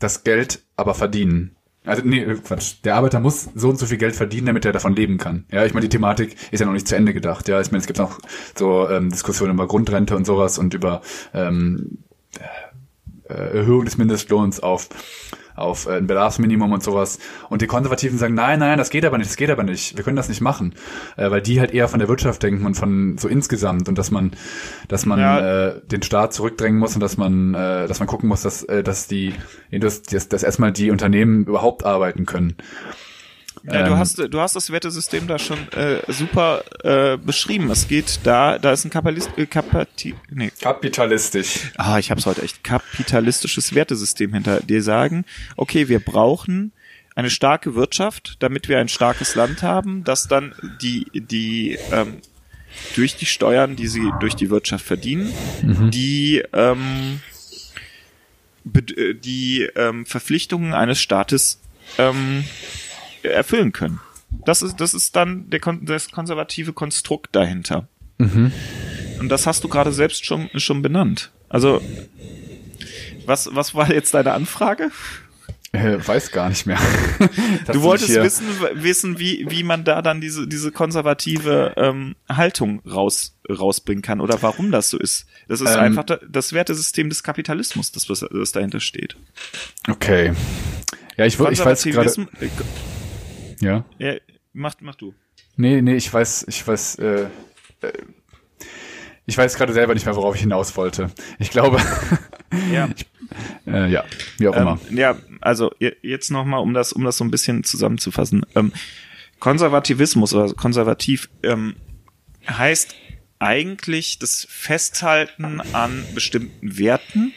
[0.00, 1.54] das Geld aber verdienen.
[1.84, 2.76] Also nee, Quatsch.
[2.84, 5.46] Der Arbeiter muss so und so viel Geld verdienen, damit er davon leben kann.
[5.50, 7.48] Ja, ich meine, die Thematik ist ja noch nicht zu Ende gedacht.
[7.48, 8.18] Ja, ich meine, es gibt noch
[8.54, 11.00] so ähm, Diskussionen über Grundrente und sowas und über
[11.32, 11.98] ähm,
[13.28, 14.88] äh, Erhöhung des Mindestlohns auf
[15.58, 17.18] auf äh, ein Bedarfsminimum und sowas.
[17.48, 20.04] Und die Konservativen sagen, nein, nein, das geht aber nicht, das geht aber nicht, wir
[20.04, 20.74] können das nicht machen,
[21.16, 24.10] äh, weil die halt eher von der Wirtschaft denken und von so insgesamt und dass
[24.10, 24.32] man,
[24.88, 25.68] dass man ja.
[25.68, 28.82] äh, den Staat zurückdrängen muss und dass man, äh, dass man gucken muss, dass, äh,
[28.82, 29.34] dass die,
[29.70, 32.56] dass, dass erstmal die Unternehmen überhaupt arbeiten können.
[33.64, 37.70] Ja, du ähm, hast du hast das Wertesystem da schon äh, super äh, beschrieben.
[37.70, 40.50] Es geht da, da ist ein Kapitalist, äh, Kapati, nee.
[40.60, 41.72] kapitalistisch.
[41.76, 45.24] Ah, ich hab's heute echt kapitalistisches Wertesystem hinter dir sagen.
[45.56, 46.72] Okay, wir brauchen
[47.14, 52.18] eine starke Wirtschaft, damit wir ein starkes Land haben, das dann die die ähm,
[52.94, 55.32] durch die Steuern, die sie durch die Wirtschaft verdienen,
[55.62, 55.90] mhm.
[55.90, 57.20] die ähm,
[58.74, 61.60] äh, die ähm, Verpflichtungen eines Staates
[61.96, 62.44] ähm,
[63.22, 64.00] erfüllen können.
[64.44, 67.88] Das ist, das ist dann der, das konservative Konstrukt dahinter.
[68.18, 68.52] Mhm.
[69.20, 71.32] Und das hast du gerade selbst schon, schon benannt.
[71.48, 71.80] Also,
[73.26, 74.90] was, was war jetzt deine Anfrage?
[75.72, 76.78] Äh, weiß gar nicht mehr.
[77.66, 83.36] du wolltest wissen, wissen, wie, wie man da dann diese, diese konservative ähm, Haltung raus,
[83.50, 85.26] rausbringen kann oder warum das so ist.
[85.46, 89.16] Das ist ähm, einfach das Wertesystem des Kapitalismus, das, was das dahinter steht.
[89.88, 90.32] Okay.
[91.18, 92.28] Ja, ich, ich weiß gerade.
[93.60, 93.84] Ja.
[93.98, 94.14] Ja,
[94.52, 95.14] mach, mach du.
[95.56, 97.22] Nee, nee, ich weiß, ich weiß, äh,
[97.82, 97.92] äh,
[99.26, 101.10] ich weiß gerade selber nicht mehr, worauf ich hinaus wollte.
[101.38, 101.78] Ich glaube,
[102.72, 102.88] Ja.
[102.96, 103.06] ich,
[103.66, 104.04] äh, ja,
[104.38, 104.78] wie auch immer.
[104.88, 108.46] Ähm, ja, also je- jetzt nochmal, um das, um das so ein bisschen zusammenzufassen.
[108.54, 108.72] Ähm,
[109.38, 111.76] Konservativismus oder konservativ ähm,
[112.48, 112.94] heißt
[113.38, 117.32] eigentlich das Festhalten an bestimmten Werten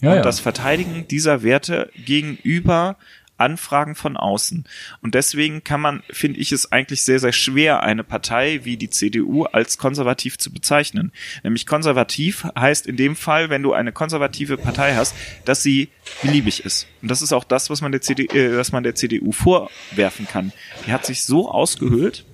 [0.00, 0.22] Ja, und ja.
[0.22, 2.96] das Verteidigen dieser Werte gegenüber
[3.42, 4.64] Anfragen von außen.
[5.02, 8.90] Und deswegen kann man, finde ich es eigentlich sehr, sehr schwer, eine Partei wie die
[8.90, 11.12] CDU als konservativ zu bezeichnen.
[11.42, 15.14] Nämlich konservativ heißt in dem Fall, wenn du eine konservative Partei hast,
[15.44, 15.88] dass sie
[16.22, 16.86] beliebig ist.
[17.02, 20.26] Und das ist auch das, was man der CDU, äh, was man der CDU vorwerfen
[20.26, 20.52] kann.
[20.86, 22.24] Die hat sich so ausgehöhlt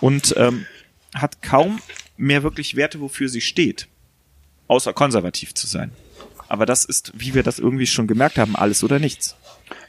[0.00, 0.66] und ähm,
[1.14, 1.80] hat kaum
[2.16, 3.88] mehr wirklich Werte, wofür sie steht,
[4.68, 5.92] außer konservativ zu sein.
[6.48, 9.36] Aber das ist, wie wir das irgendwie schon gemerkt haben, alles oder nichts.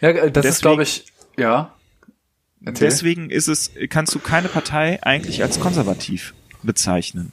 [0.02, 1.06] Ja, äh, das ist, deswegen- glaube ich,
[1.38, 1.76] ja.
[2.64, 2.88] Erzähl.
[2.90, 7.32] Deswegen ist es, kannst du keine Partei eigentlich als konservativ bezeichnen.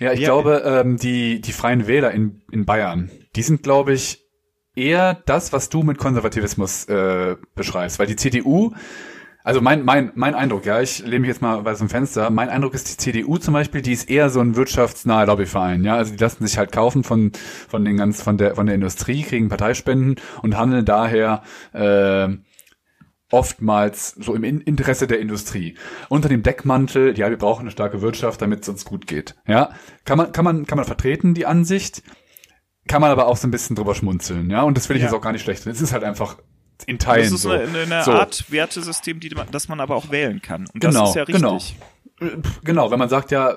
[0.00, 0.28] Ja, ich Ja.
[0.28, 4.20] glaube, ähm, die, die Freien Wähler in, in Bayern, die sind, glaube ich,
[4.74, 7.98] eher das, was du mit Konservativismus äh, beschreibst.
[7.98, 8.72] Weil die CDU,
[9.42, 12.28] also mein, mein, mein Eindruck, ja, ich lehne mich jetzt mal bei so einem Fenster,
[12.30, 15.96] mein Eindruck ist, die CDU zum Beispiel, die ist eher so ein wirtschaftsnaher Lobbyverein, ja.
[15.96, 17.32] Also die lassen sich halt kaufen von,
[17.68, 22.28] von den ganz, von der, von der Industrie, kriegen Parteispenden und handeln daher äh,
[23.30, 25.76] oftmals so im In- Interesse der Industrie.
[26.08, 29.36] Unter dem Deckmantel, ja, wir brauchen eine starke Wirtschaft, damit es uns gut geht.
[29.46, 29.70] Ja,
[30.04, 32.02] kann man, kann man, kann man vertreten, die Ansicht,
[32.88, 35.08] kann man aber auch so ein bisschen drüber schmunzeln, ja, und das will ich Ja.
[35.08, 35.64] jetzt auch gar nicht schlecht.
[35.66, 36.38] Es ist halt einfach
[36.84, 37.50] in Teilen Das ist so.
[37.50, 38.12] eine, eine so.
[38.12, 40.66] Art Wertesystem, die das man aber auch wählen kann.
[40.72, 41.42] Und Genau, das ist ja richtig.
[41.42, 41.58] genau.
[42.64, 43.56] Genau, wenn man sagt, ja,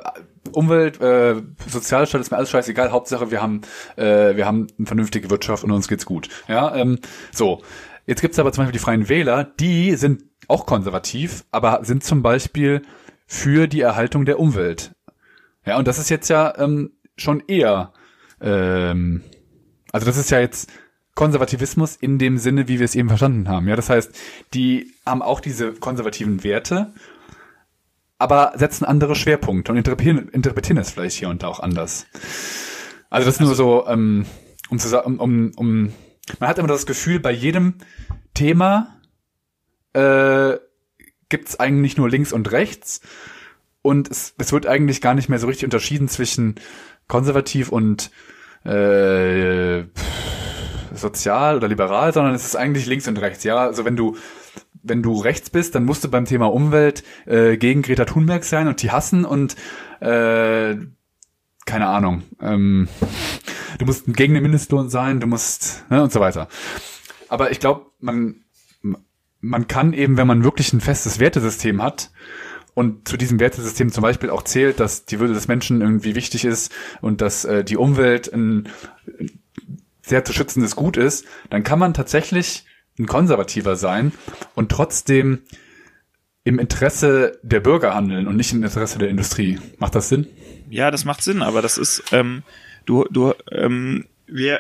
[0.54, 1.36] Umwelt, äh,
[1.68, 3.62] Sozialstaat ist mir alles scheißegal, Hauptsache wir haben,
[3.98, 6.30] äh, wir haben eine vernünftige Wirtschaft und uns geht's gut.
[6.48, 7.00] Ja, ähm,
[7.32, 7.62] so.
[8.06, 12.22] Jetzt gibt's aber zum Beispiel die Freien Wähler, die sind auch konservativ, aber sind zum
[12.22, 12.82] Beispiel
[13.26, 14.92] für die Erhaltung der Umwelt.
[15.66, 17.94] Ja, und das ist jetzt ja ähm, schon eher,
[18.42, 19.24] ähm,
[19.94, 20.70] also das ist ja jetzt
[21.16, 23.68] Konservativismus in dem Sinne, wie wir es eben verstanden haben.
[23.68, 24.12] Ja, das heißt,
[24.54, 26.94] die haben auch diese konservativen Werte,
[28.18, 32.08] aber setzen andere Schwerpunkte und interpretieren, interpretieren es vielleicht hier und da auch anders.
[33.10, 34.26] Also das ist nur so, ähm,
[34.70, 35.94] um zu sagen, um, um,
[36.40, 37.76] man hat immer das Gefühl, bei jedem
[38.34, 39.00] Thema
[39.94, 40.58] äh,
[41.30, 43.02] gibt es eigentlich nur links und rechts
[43.84, 46.56] und es, es wird eigentlich gar nicht mehr so richtig unterschieden zwischen
[47.08, 48.10] konservativ und
[48.66, 49.84] äh,
[50.94, 53.44] sozial oder liberal, sondern es ist eigentlich links und rechts.
[53.44, 54.16] Ja, also wenn du
[54.84, 58.68] wenn du rechts bist, dann musst du beim Thema Umwelt äh, gegen Greta Thunberg sein
[58.68, 59.56] und die hassen und
[60.02, 60.76] äh,
[61.66, 62.24] keine Ahnung.
[62.42, 62.90] Ähm,
[63.80, 66.50] du musst gegen den Mindestlohn sein, du musst ne, und so weiter.
[67.30, 68.44] Aber ich glaube, man
[69.44, 72.12] man kann eben, wenn man wirklich ein festes Wertesystem hat
[72.74, 76.46] und zu diesem Wertesystem zum Beispiel auch zählt, dass die Würde des Menschen irgendwie wichtig
[76.46, 78.70] ist und dass äh, die Umwelt ein
[80.04, 82.66] sehr zu schützendes Gut ist, dann kann man tatsächlich
[83.00, 84.12] ein Konservativer sein
[84.54, 85.42] und trotzdem
[86.44, 89.60] im Interesse der Bürger handeln und nicht im Interesse der Industrie.
[89.78, 90.28] Macht das Sinn?
[90.70, 92.44] Ja, das macht Sinn, aber das ist, ähm,
[92.86, 94.60] du, du, ähm, wir,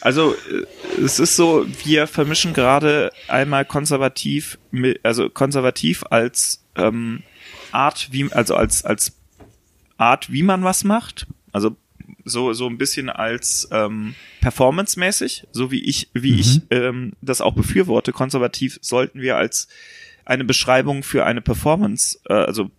[0.00, 4.58] also äh, es ist so, wir vermischen gerade einmal konservativ,
[5.02, 7.22] also konservativ als ähm,
[7.72, 9.12] Art, wie, also als als
[9.96, 11.76] Art, wie man was macht, also
[12.28, 16.38] so so ein bisschen als ähm, performancemäßig, so wie ich wie Mhm.
[16.38, 18.12] ich ähm, das auch befürworte.
[18.12, 19.68] Konservativ sollten wir als
[20.24, 22.70] eine Beschreibung für eine Performance, äh, also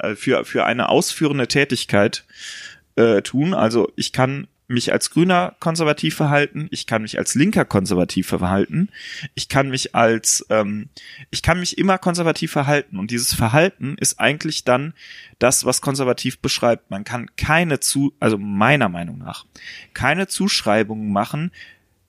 [0.00, 2.24] äh, für für eine ausführende Tätigkeit
[2.96, 3.54] äh, tun.
[3.54, 8.90] Also ich kann mich als Grüner konservativ verhalten, ich kann mich als Linker konservativ verhalten,
[9.34, 10.90] ich kann mich als, ähm,
[11.30, 14.92] ich kann mich immer konservativ verhalten und dieses Verhalten ist eigentlich dann
[15.38, 16.90] das, was konservativ beschreibt.
[16.90, 19.46] Man kann keine zu, also meiner Meinung nach,
[19.94, 21.50] keine Zuschreibungen machen,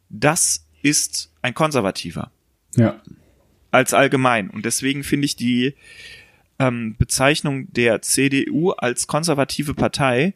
[0.09, 2.29] das ist ein Konservativer
[2.75, 3.01] Ja.
[3.71, 4.49] als allgemein.
[4.49, 5.75] Und deswegen finde ich die
[6.57, 10.33] ähm, Bezeichnung der CDU als konservative Partei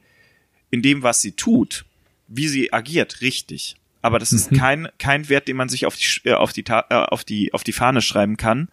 [0.72, 1.86] in dem, was sie tut,
[2.28, 3.76] wie sie agiert, richtig.
[4.02, 6.84] Aber das ist kein, kein Wert, den man sich auf die, äh, auf die, äh,
[6.90, 8.70] auf die, auf die Fahne schreiben kann,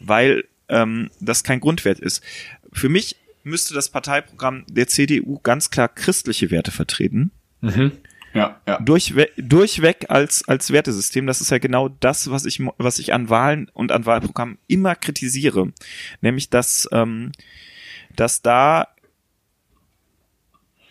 [0.00, 2.22] weil ähm, das kein Grundwert ist.
[2.72, 7.30] Für mich müsste das Parteiprogramm der CDU ganz klar christliche Werte vertreten
[7.64, 7.92] Mhm.
[8.34, 8.80] Ja, ja.
[8.80, 11.26] durchwe durchweg als als Wertesystem.
[11.26, 14.96] Das ist ja genau das, was ich was ich an Wahlen und an Wahlprogrammen immer
[14.96, 15.72] kritisiere,
[16.20, 17.30] nämlich dass ähm,
[18.16, 18.88] dass da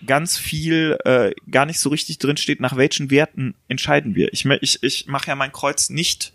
[0.06, 4.32] ganz viel äh, gar nicht so richtig drin steht, nach welchen Werten entscheiden wir.
[4.34, 6.34] Ich ich ich mache ja mein Kreuz nicht,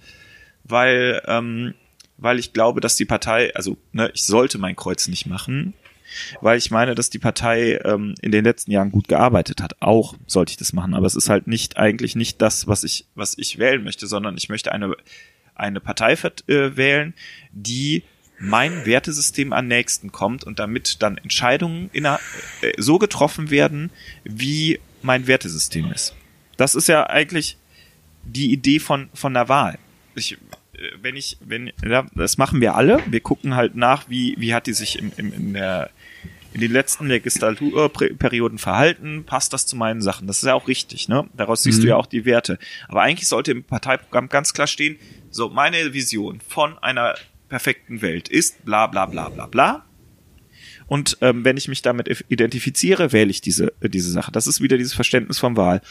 [0.65, 1.75] weil ähm,
[2.17, 5.75] weil ich glaube, dass die Partei, also ne, ich sollte mein Kreuz nicht machen,
[6.41, 9.81] weil ich meine, dass die Partei ähm, in den letzten Jahren gut gearbeitet hat.
[9.81, 13.07] Auch sollte ich das machen, aber es ist halt nicht eigentlich nicht das, was ich
[13.15, 14.95] was ich wählen möchte, sondern ich möchte eine
[15.55, 17.15] eine Partei äh, wählen,
[17.53, 18.03] die
[18.39, 22.21] mein Wertesystem am nächsten kommt und damit dann Entscheidungen in einer,
[22.61, 23.91] äh, so getroffen werden,
[24.25, 26.15] wie mein Wertesystem ist.
[26.57, 27.57] Das ist ja eigentlich
[28.25, 29.79] die Idee von von der Wahl.
[30.15, 30.37] Ich, äh,
[31.01, 33.01] wenn ich, wenn, ja, das machen wir alle.
[33.07, 35.91] Wir gucken halt nach, wie, wie hat die sich im, im, in der,
[36.53, 40.27] in den letzten Legislaturperioden verhalten, passt das zu meinen Sachen.
[40.27, 41.29] Das ist ja auch richtig, ne?
[41.37, 41.83] Daraus siehst mhm.
[41.83, 42.59] du ja auch die Werte.
[42.89, 44.99] Aber eigentlich sollte im Parteiprogramm ganz klar stehen,
[45.31, 47.15] so, meine Vision von einer
[47.49, 49.85] perfekten Welt ist bla bla bla bla bla.
[50.87, 54.33] Und ähm, wenn ich mich damit identifiziere, wähle ich diese, äh, diese Sache.
[54.33, 55.83] Das ist wieder dieses Verständnis von Wahl.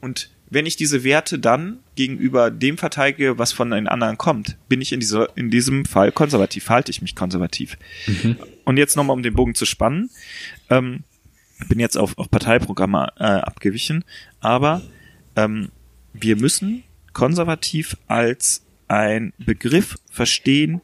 [0.00, 4.80] Und wenn ich diese Werte dann gegenüber dem verteidige, was von den anderen kommt, bin
[4.80, 7.76] ich in, dieser, in diesem Fall konservativ, halte ich mich konservativ.
[8.06, 8.36] Mhm.
[8.64, 10.10] Und jetzt nochmal, um den Bogen zu spannen,
[10.70, 11.04] ähm,
[11.68, 14.04] bin jetzt auf, auf Parteiprogramme äh, abgewichen,
[14.40, 14.82] aber
[15.36, 15.68] ähm,
[16.14, 16.82] wir müssen
[17.12, 20.80] konservativ als ein Begriff verstehen,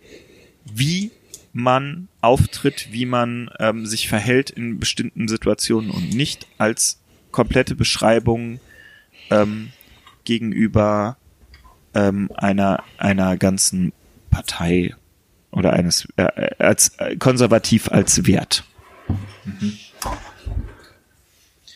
[0.64, 1.10] wie
[1.52, 7.00] man auftritt, wie man ähm, sich verhält in bestimmten Situationen und nicht als
[7.32, 8.60] komplette Beschreibung
[9.30, 9.72] ähm,
[10.24, 11.16] gegenüber
[11.94, 13.92] ähm, einer einer ganzen
[14.30, 14.94] Partei
[15.50, 18.64] oder eines äh, als äh, konservativ als Wert.
[19.44, 19.78] Mhm.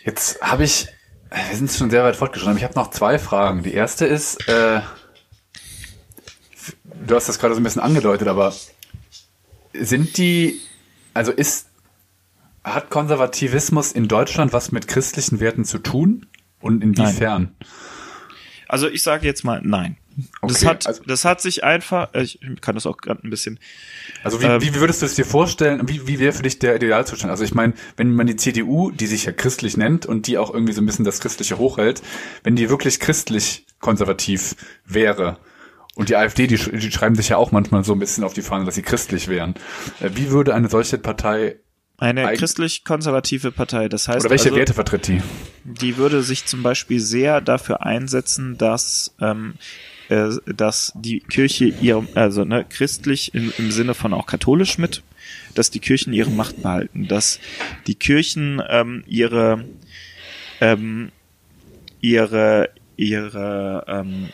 [0.04, 0.88] Jetzt habe ich,
[1.30, 3.62] wir sind schon sehr weit fortgeschritten, ich habe noch zwei Fragen.
[3.62, 4.80] Die erste ist, äh,
[7.06, 8.54] du hast das gerade so ein bisschen angedeutet, aber
[9.72, 10.60] sind die,
[11.14, 11.68] also ist,
[12.64, 16.26] hat Konservativismus in Deutschland was mit christlichen Werten zu tun?
[16.60, 17.54] Und inwiefern?
[17.58, 17.68] Nein.
[18.68, 19.96] Also ich sage jetzt mal nein.
[20.42, 23.58] Okay, das hat, also, das hat sich einfach, ich kann das auch gerade ein bisschen.
[24.22, 25.88] Also wie, ähm, wie würdest du es dir vorstellen?
[25.88, 27.30] Wie, wie wäre für dich der Idealzustand?
[27.30, 30.52] Also ich meine, wenn man die CDU, die sich ja christlich nennt und die auch
[30.52, 32.02] irgendwie so ein bisschen das Christliche hochhält,
[32.42, 35.38] wenn die wirklich christlich konservativ wäre,
[35.96, 38.42] und die AfD, die, die schreiben sich ja auch manchmal so ein bisschen auf die
[38.42, 39.54] Fahne, dass sie christlich wären.
[40.00, 41.56] Äh, wie würde eine solche Partei
[42.00, 44.20] eine christlich-konservative Partei, das heißt.
[44.20, 45.20] Oder welche also, Werte vertritt die?
[45.64, 49.54] Die würde sich zum Beispiel sehr dafür einsetzen, dass, ähm,
[50.08, 55.02] äh, dass die Kirche ihrem, also ne, christlich im, im Sinne von auch katholisch mit,
[55.54, 57.38] dass die Kirchen ihre Macht behalten, dass
[57.86, 59.66] die Kirchen ähm, ihre
[60.62, 61.12] ähm,
[62.00, 64.30] ihre ihre ähm,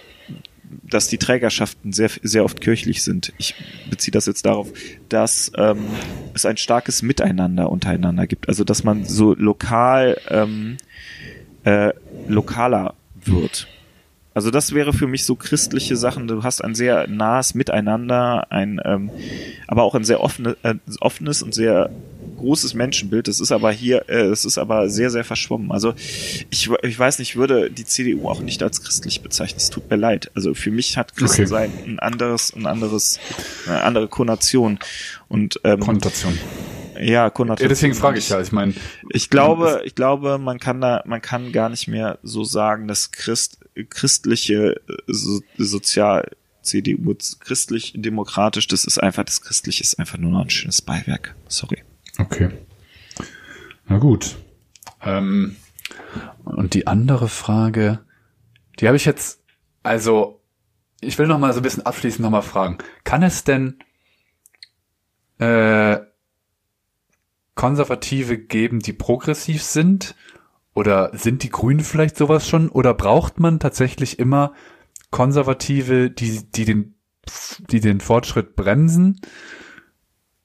[0.83, 3.33] dass die Trägerschaften sehr, sehr oft kirchlich sind.
[3.39, 3.55] Ich
[3.91, 4.69] beziehe das jetzt darauf,
[5.09, 5.85] dass ähm,
[6.35, 8.49] es ein starkes Miteinander untereinander gibt.
[8.49, 10.77] Also dass man so lokal ähm,
[11.65, 11.93] äh,
[12.29, 13.69] lokaler wird.
[14.35, 16.29] Also das wäre für mich so christliche Sachen.
[16.29, 19.11] Du hast ein sehr nahes Miteinander, ein ähm,
[19.67, 21.89] aber auch ein sehr offene, äh, offenes und sehr
[22.37, 23.29] großes Menschenbild.
[23.29, 25.73] Das ist aber hier, äh, es ist aber sehr, sehr verschwommen.
[25.73, 25.95] Also
[26.51, 29.59] ich, ich weiß nicht, ich würde die CDU auch nicht als christlich bezeichnen.
[29.59, 30.31] Es tut mir leid.
[30.35, 31.91] Also für mich hat Christensein okay.
[31.91, 33.19] ein anderes, ein anderes,
[33.67, 34.79] eine andere Konnotation.
[35.29, 36.39] Und ähm, Konnotation.
[37.01, 37.67] Ja, Konnotation.
[37.67, 38.41] Ja, deswegen frage ich ja.
[38.41, 38.75] Ich meine,
[39.11, 43.11] ich glaube, ich glaube, man kann da, man kann gar nicht mehr so sagen, dass
[43.11, 43.59] Christ,
[43.91, 46.31] christliche äh, so, Sozial
[46.67, 51.35] CDU christlich demokratisch, das ist einfach, das Christliche ist einfach nur noch ein schönes Beiwerk.
[51.49, 51.83] Sorry.
[52.19, 52.51] Okay.
[53.87, 54.37] Na gut.
[55.03, 55.57] Ähm,
[56.45, 58.01] und die andere Frage,
[58.79, 59.43] die habe ich jetzt,
[59.83, 60.43] also
[61.01, 62.79] ich will noch mal so ein bisschen abschließend noch mal fragen.
[63.05, 63.79] Kann es denn
[65.39, 65.99] äh,
[67.55, 70.15] Konservative geben, die progressiv sind?
[70.75, 72.69] Oder sind die Grünen vielleicht sowas schon?
[72.69, 74.53] Oder braucht man tatsächlich immer
[75.11, 76.95] Konservative, die, die den,
[77.71, 79.21] die den Fortschritt bremsen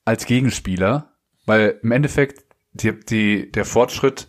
[0.04, 1.11] als Gegenspieler?
[1.46, 4.28] Weil im Endeffekt die, die, der Fortschritt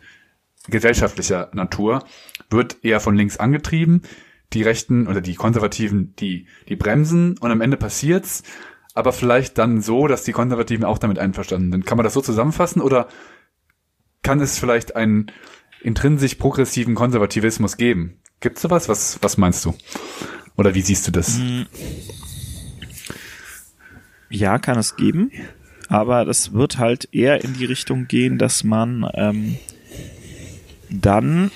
[0.68, 2.06] gesellschaftlicher Natur
[2.50, 4.04] wird eher von links angetrieben.
[4.54, 8.44] Die Rechten oder die Konservativen, die, die bremsen und am Ende passiert's,
[8.94, 11.86] aber vielleicht dann so, dass die Konservativen auch damit einverstanden sind.
[11.86, 13.08] Kann man das so zusammenfassen oder
[14.22, 15.32] kann es vielleicht einen
[15.82, 18.20] intrinsisch progressiven Konservativismus geben?
[18.42, 18.90] Gibt's sowas?
[18.90, 19.74] Was, was meinst du?
[20.56, 21.40] Oder wie siehst du das?
[24.30, 25.32] Ja, kann es geben
[25.90, 29.58] aber das wird halt eher in die Richtung gehen, dass man ähm,
[30.90, 31.52] dann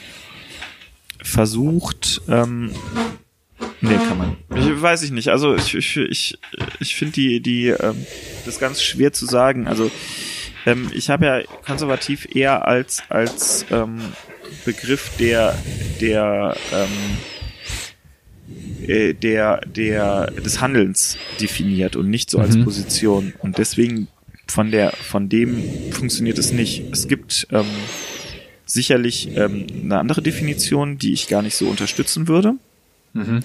[1.21, 2.71] versucht, ähm,
[3.81, 4.37] nee, kann man.
[4.55, 5.29] Ich weiß ich nicht.
[5.29, 6.39] Also ich ich ich,
[6.79, 8.05] ich finde die die ähm,
[8.45, 9.67] das ganz schwer zu sagen.
[9.67, 9.91] Also
[10.65, 13.99] ähm, ich habe ja konservativ eher als als ähm,
[14.65, 15.57] Begriff der
[16.01, 22.63] der ähm, äh, der der des Handelns definiert und nicht so als mhm.
[22.63, 24.07] Position und deswegen
[24.47, 26.83] von der, von dem funktioniert es nicht.
[26.91, 27.65] Es gibt ähm,
[28.65, 32.55] sicherlich ähm, eine andere Definition, die ich gar nicht so unterstützen würde.
[33.13, 33.41] Mhm.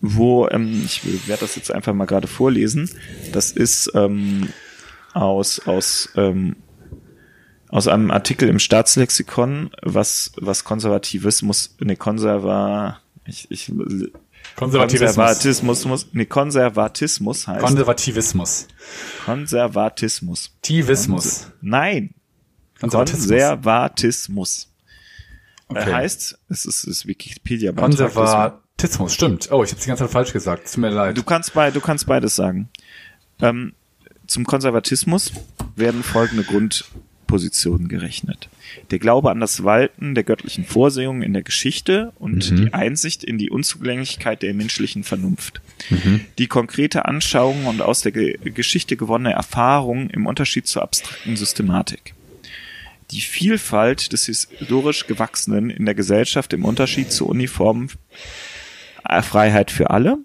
[0.00, 2.90] Wo, ähm, ich werde das jetzt einfach mal gerade vorlesen.
[3.32, 4.48] Das ist ähm,
[5.14, 6.56] aus, aus, ähm,
[7.68, 13.72] aus einem Artikel im Staatslexikon, was, was Konservativismus, ne, Konserva, ich, ich,
[14.56, 15.14] Konservativismus.
[15.14, 17.64] Konservatismus, muss, nee, Konservatismus heißt.
[17.64, 18.68] Konservativismus.
[19.24, 20.50] Konservatismus.
[20.62, 21.52] Tivismus.
[21.60, 22.14] Nein.
[22.80, 23.28] Konservatismus.
[23.28, 24.68] Konservatismus.
[25.68, 25.92] Okay.
[25.92, 27.72] Heißt, es ist, ist Wikipedia.
[27.72, 29.52] Konservatismus, stimmt.
[29.52, 30.72] Oh, ich habe die ganze Zeit falsch gesagt.
[30.72, 31.16] Tut mir leid.
[31.16, 32.68] Du kannst bei, du kannst beides sagen.
[33.40, 33.74] Ähm,
[34.26, 35.32] zum Konservatismus
[35.76, 38.48] werden folgende Grundpositionen gerechnet.
[38.90, 42.56] Der Glaube an das Walten der göttlichen Vorsehung in der Geschichte und Mhm.
[42.56, 45.60] die Einsicht in die Unzugänglichkeit der menschlichen Vernunft.
[45.90, 46.22] Mhm.
[46.38, 52.14] Die konkrete Anschauung und aus der Ge Geschichte gewonnene Erfahrung im Unterschied zur abstrakten Systematik.
[53.10, 57.90] Die Vielfalt des historisch Gewachsenen in der Gesellschaft im Unterschied zur uniformen
[59.08, 60.18] äh, Freiheit für alle.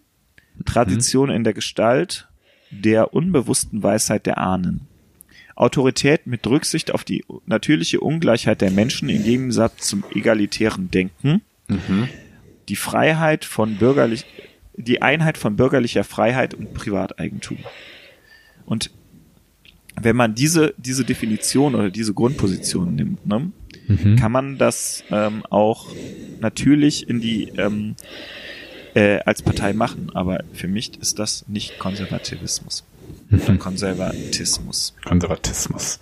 [0.66, 2.28] Tradition in der Gestalt
[2.72, 4.88] der unbewussten Weisheit der Ahnen.
[5.56, 11.42] Autorität mit Rücksicht auf die natürliche Ungleichheit der Menschen im Gegensatz zum egalitären Denken.
[11.68, 12.10] Mhm.
[12.70, 14.26] Die Freiheit von bürgerlich,
[14.76, 17.58] die Einheit von bürgerlicher Freiheit und Privateigentum.
[18.66, 18.92] Und
[20.02, 23.52] wenn man diese, diese Definition oder diese Grundposition nimmt, ne,
[23.88, 24.16] Mhm.
[24.16, 25.88] kann man das ähm, auch
[26.40, 27.96] natürlich in die ähm,
[28.94, 32.86] äh, als Partei machen, aber für mich ist das nicht Konservativismus.
[33.30, 33.42] Mhm.
[33.42, 34.94] Oder Konservatismus.
[35.06, 36.00] Konservatismus.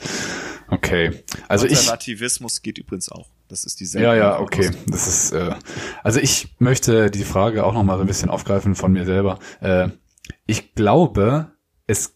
[0.68, 1.24] Okay.
[1.48, 1.74] Also ich.
[1.74, 3.28] Konservativismus geht übrigens auch.
[3.48, 4.08] Das ist dieselbe.
[4.08, 4.72] Ja, ja, okay.
[4.88, 5.32] Das ist.
[5.34, 5.54] Äh,
[6.04, 9.40] also ich möchte die Frage auch noch mal so ein bisschen aufgreifen von mir selber.
[9.60, 9.90] Äh,
[10.46, 11.52] ich glaube,
[11.88, 12.16] es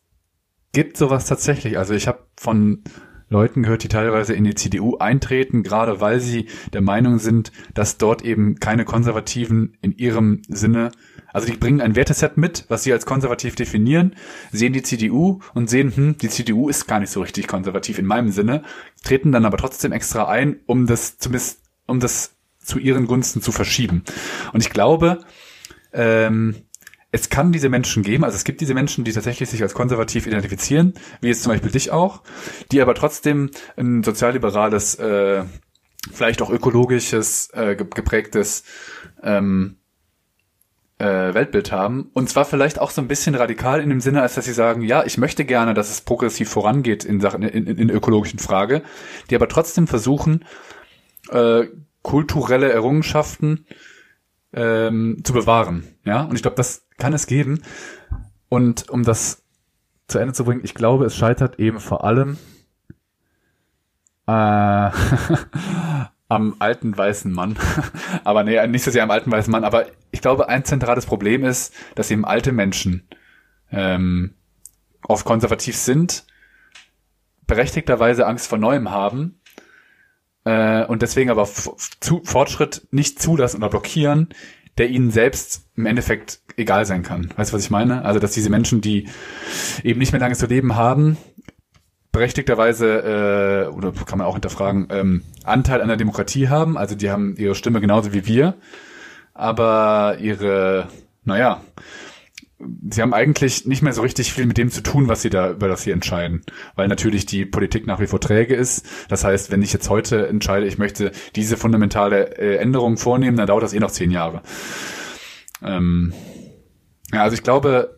[0.71, 1.77] gibt sowas tatsächlich.
[1.77, 2.83] Also ich habe von
[3.29, 7.97] Leuten gehört, die teilweise in die CDU eintreten, gerade weil sie der Meinung sind, dass
[7.97, 10.91] dort eben keine Konservativen in ihrem Sinne,
[11.35, 14.15] also die bringen ein Werteset mit, was sie als konservativ definieren,
[14.53, 18.05] sehen die CDU und sehen, hm, die CDU ist gar nicht so richtig konservativ in
[18.05, 18.63] meinem Sinne,
[19.03, 23.51] treten dann aber trotzdem extra ein, um das zumindest, um das zu ihren Gunsten zu
[23.51, 24.03] verschieben.
[24.53, 25.19] Und ich glaube,
[25.91, 26.55] ähm,
[27.11, 30.27] es kann diese Menschen geben, also es gibt diese Menschen, die tatsächlich sich als konservativ
[30.27, 32.23] identifizieren, wie jetzt zum Beispiel dich auch,
[32.71, 35.43] die aber trotzdem ein sozialliberales, äh,
[36.13, 38.63] vielleicht auch ökologisches, äh, ge- geprägtes
[39.21, 39.77] ähm,
[40.97, 42.09] äh, Weltbild haben.
[42.13, 44.81] Und zwar vielleicht auch so ein bisschen radikal in dem Sinne, als dass sie sagen,
[44.81, 48.81] ja, ich möchte gerne, dass es progressiv vorangeht in Sachen, in, in, in ökologischen Frage,
[49.29, 50.45] die aber trotzdem versuchen,
[51.31, 51.65] äh,
[52.01, 53.65] kulturelle Errungenschaften
[54.53, 55.83] ähm, zu bewahren.
[56.05, 57.61] Ja, und ich glaube, das kann es geben.
[58.47, 59.43] Und um das
[60.07, 62.37] zu Ende zu bringen, ich glaube, es scheitert eben vor allem
[64.27, 64.91] äh,
[66.27, 67.57] am alten weißen Mann.
[68.23, 71.43] aber nee, nicht so sehr am alten weißen Mann, aber ich glaube, ein zentrales Problem
[71.43, 73.07] ist, dass eben alte Menschen
[73.71, 74.33] ähm,
[75.07, 76.25] oft konservativ sind,
[77.47, 79.39] berechtigterweise Angst vor Neuem haben
[80.45, 84.29] äh, und deswegen aber zu, Fortschritt nicht zulassen oder blockieren,
[84.77, 87.31] der ihnen selbst im Endeffekt egal sein kann.
[87.35, 88.03] Weißt du, was ich meine?
[88.03, 89.07] Also, dass diese Menschen, die
[89.83, 91.17] eben nicht mehr lange zu leben haben,
[92.15, 96.77] berechtigterweise, äh, oder kann man auch hinterfragen, ähm, Anteil an der Demokratie haben.
[96.77, 98.55] Also, die haben ihre Stimme genauso wie wir,
[99.33, 100.87] aber ihre,
[101.25, 101.61] naja,
[102.89, 105.51] sie haben eigentlich nicht mehr so richtig viel mit dem zu tun, was sie da,
[105.51, 106.43] über das sie entscheiden.
[106.75, 108.85] Weil natürlich die Politik nach wie vor träge ist.
[109.09, 113.47] Das heißt, wenn ich jetzt heute entscheide, ich möchte diese fundamentale äh, Änderung vornehmen, dann
[113.47, 114.41] dauert das eh noch zehn Jahre.
[115.61, 116.13] Ähm,
[117.11, 117.94] ja, also ich glaube,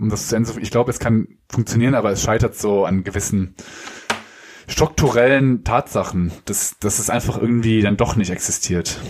[0.00, 3.54] um das zu Ende, ich glaube, es kann funktionieren, aber es scheitert so an gewissen
[4.66, 9.00] strukturellen Tatsachen, dass, dass es einfach irgendwie dann doch nicht existiert.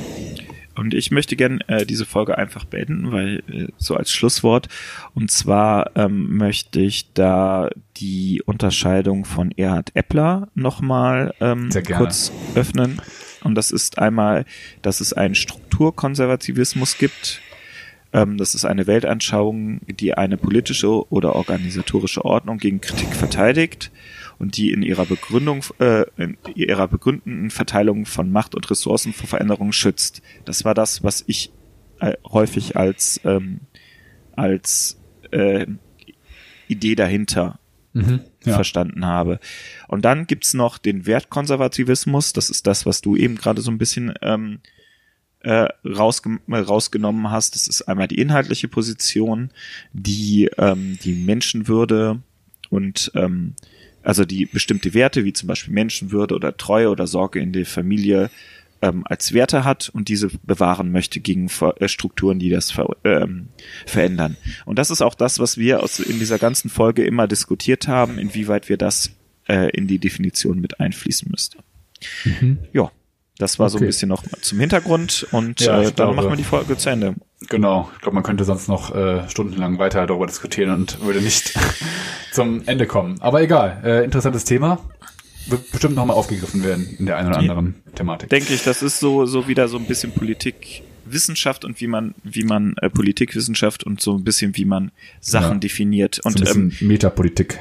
[0.77, 4.69] Und ich möchte gern äh, diese Folge einfach beenden, weil äh, so als Schlusswort.
[5.15, 7.69] Und zwar ähm, möchte ich da
[7.99, 13.03] die Unterscheidung von Erhard Eppler nochmal ähm, kurz öffnen.
[13.45, 14.47] Und das ist einmal,
[14.81, 17.43] dass es einen Strukturkonservativismus gibt.
[18.13, 23.91] Ähm, das ist eine Weltanschauung, die eine politische oder organisatorische Ordnung gegen Kritik verteidigt
[24.39, 29.29] und die in ihrer Begründung, äh, in ihrer begründeten Verteilung von Macht und Ressourcen vor
[29.29, 30.23] Veränderungen schützt.
[30.45, 31.53] Das war das, was ich
[32.01, 33.61] äh, häufig als ähm,
[34.33, 34.99] als
[35.31, 35.67] äh,
[36.69, 37.59] Idee dahinter
[37.93, 38.55] Mhm, ja.
[38.55, 39.41] verstanden habe.
[39.89, 42.33] Und dann gibt's noch den Wertkonservativismus.
[42.33, 44.61] Das ist das, was du eben gerade so ein bisschen ähm,
[45.43, 47.55] äh, rausge rausgenommen hast.
[47.55, 49.51] Das ist einmal die inhaltliche Position,
[49.93, 52.21] die ähm, die Menschenwürde
[52.69, 53.55] und ähm,
[54.03, 58.31] also die bestimmte Werte wie zum Beispiel Menschenwürde oder Treue oder Sorge in der Familie
[58.83, 62.97] ähm, als Werte hat und diese bewahren möchte gegen Ver äh, Strukturen, die das ver
[63.05, 63.49] ähm,
[63.87, 64.37] verändern.
[64.65, 68.19] Und das ist auch das, was wir aus, in dieser ganzen Folge immer diskutiert haben,
[68.19, 69.11] inwieweit wir das
[69.49, 71.59] äh, in die Definition mit einfließen müsste.
[72.25, 72.59] Mhm.
[72.73, 72.91] Ja,
[73.41, 73.73] das war okay.
[73.73, 76.77] so ein bisschen noch zum Hintergrund und ja, äh, dann glaube, machen wir die Folge
[76.77, 77.15] zu Ende.
[77.49, 81.55] Genau, ich glaube, man könnte sonst noch äh, stundenlang weiter darüber diskutieren und würde nicht
[82.33, 83.21] zum Ende kommen.
[83.21, 84.79] Aber egal, äh, interessantes Thema
[85.47, 88.29] wird bestimmt nochmal aufgegriffen werden in der einen oder anderen Thematik.
[88.29, 92.15] Denke ich, das ist so, so wieder so ein bisschen Politik, Wissenschaft und wie man,
[92.23, 95.59] wie man äh, Politikwissenschaft und so ein bisschen wie man Sachen ja.
[95.61, 96.21] definiert.
[96.25, 97.59] Und so ähm, Metapolitik.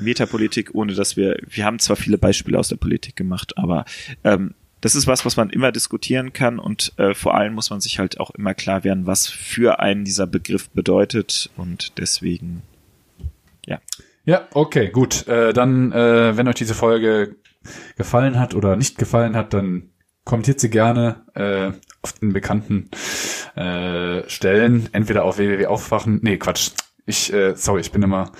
[0.00, 3.84] Metapolitik, ohne dass wir, wir haben zwar viele Beispiele aus der Politik gemacht, aber
[4.24, 7.80] ähm, das ist was, was man immer diskutieren kann und äh, vor allem muss man
[7.80, 12.62] sich halt auch immer klar werden, was für einen dieser Begriff bedeutet und deswegen,
[13.66, 13.80] ja.
[14.24, 15.26] Ja, okay, gut.
[15.28, 17.36] Äh, dann, äh, wenn euch diese Folge
[17.96, 19.90] gefallen hat oder nicht gefallen hat, dann
[20.24, 21.72] kommentiert sie gerne äh,
[22.02, 22.90] auf den bekannten
[23.56, 26.70] äh, Stellen, entweder auf www.aufwachen, nee, Quatsch.
[27.06, 28.30] Ich, äh, sorry, ich bin immer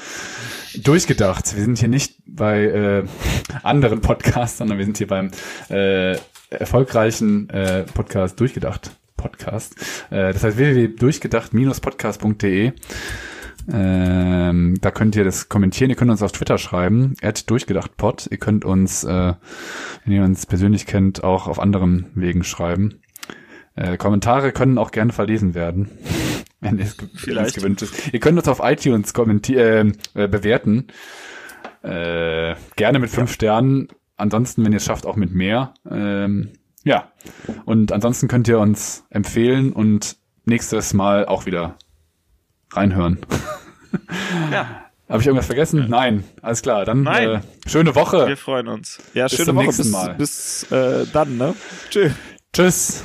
[0.77, 1.57] durchgedacht.
[1.57, 3.05] Wir sind hier nicht bei äh,
[3.63, 5.31] anderen Podcasts, sondern wir sind hier beim
[5.69, 6.17] äh,
[6.51, 8.93] erfolgreichen äh, Podcast durchgedacht.
[9.17, 9.75] Podcast.
[10.11, 12.73] Äh, das heißt www.durchgedacht-podcast.de
[13.73, 15.91] ähm, da könnt ihr das kommentieren.
[15.91, 17.15] Ihr könnt uns auf Twitter schreiben,
[17.47, 18.29] durchgedachtpod.
[18.31, 19.35] Ihr könnt uns, äh,
[20.05, 23.01] wenn ihr uns persönlich kennt, auch auf anderen Wegen schreiben.
[23.77, 25.91] Äh, Kommentare können auch gerne verlesen werden,
[26.61, 27.57] wenn es, Vielleicht.
[27.57, 28.13] gewünscht ist.
[28.13, 30.89] Ihr könnt uns auf iTunes kommentieren, äh, bewerten.
[31.83, 33.33] Äh, gerne mit fünf.
[33.33, 33.89] Sternen.
[34.21, 35.75] Ansonsten, wenn ihr es schafft, auch mit mehr.
[35.91, 36.51] Ähm,
[36.85, 37.11] ja.
[37.65, 41.77] Und ansonsten könnt ihr uns empfehlen und nächstes Mal auch wieder
[42.73, 43.19] reinhören.
[44.51, 44.85] Ja.
[45.09, 45.87] Habe ich irgendwas vergessen?
[45.89, 46.23] Nein.
[46.41, 46.85] Alles klar.
[46.85, 47.29] Dann Nein.
[47.29, 48.29] Äh, schöne Woche.
[48.29, 48.99] Wir freuen uns.
[49.13, 49.67] Ja, bis schöne Woche.
[49.67, 50.15] Bis, Mal.
[50.15, 51.55] bis äh, dann, ne?
[51.91, 52.13] Tschüss.
[52.53, 53.05] Tschüss.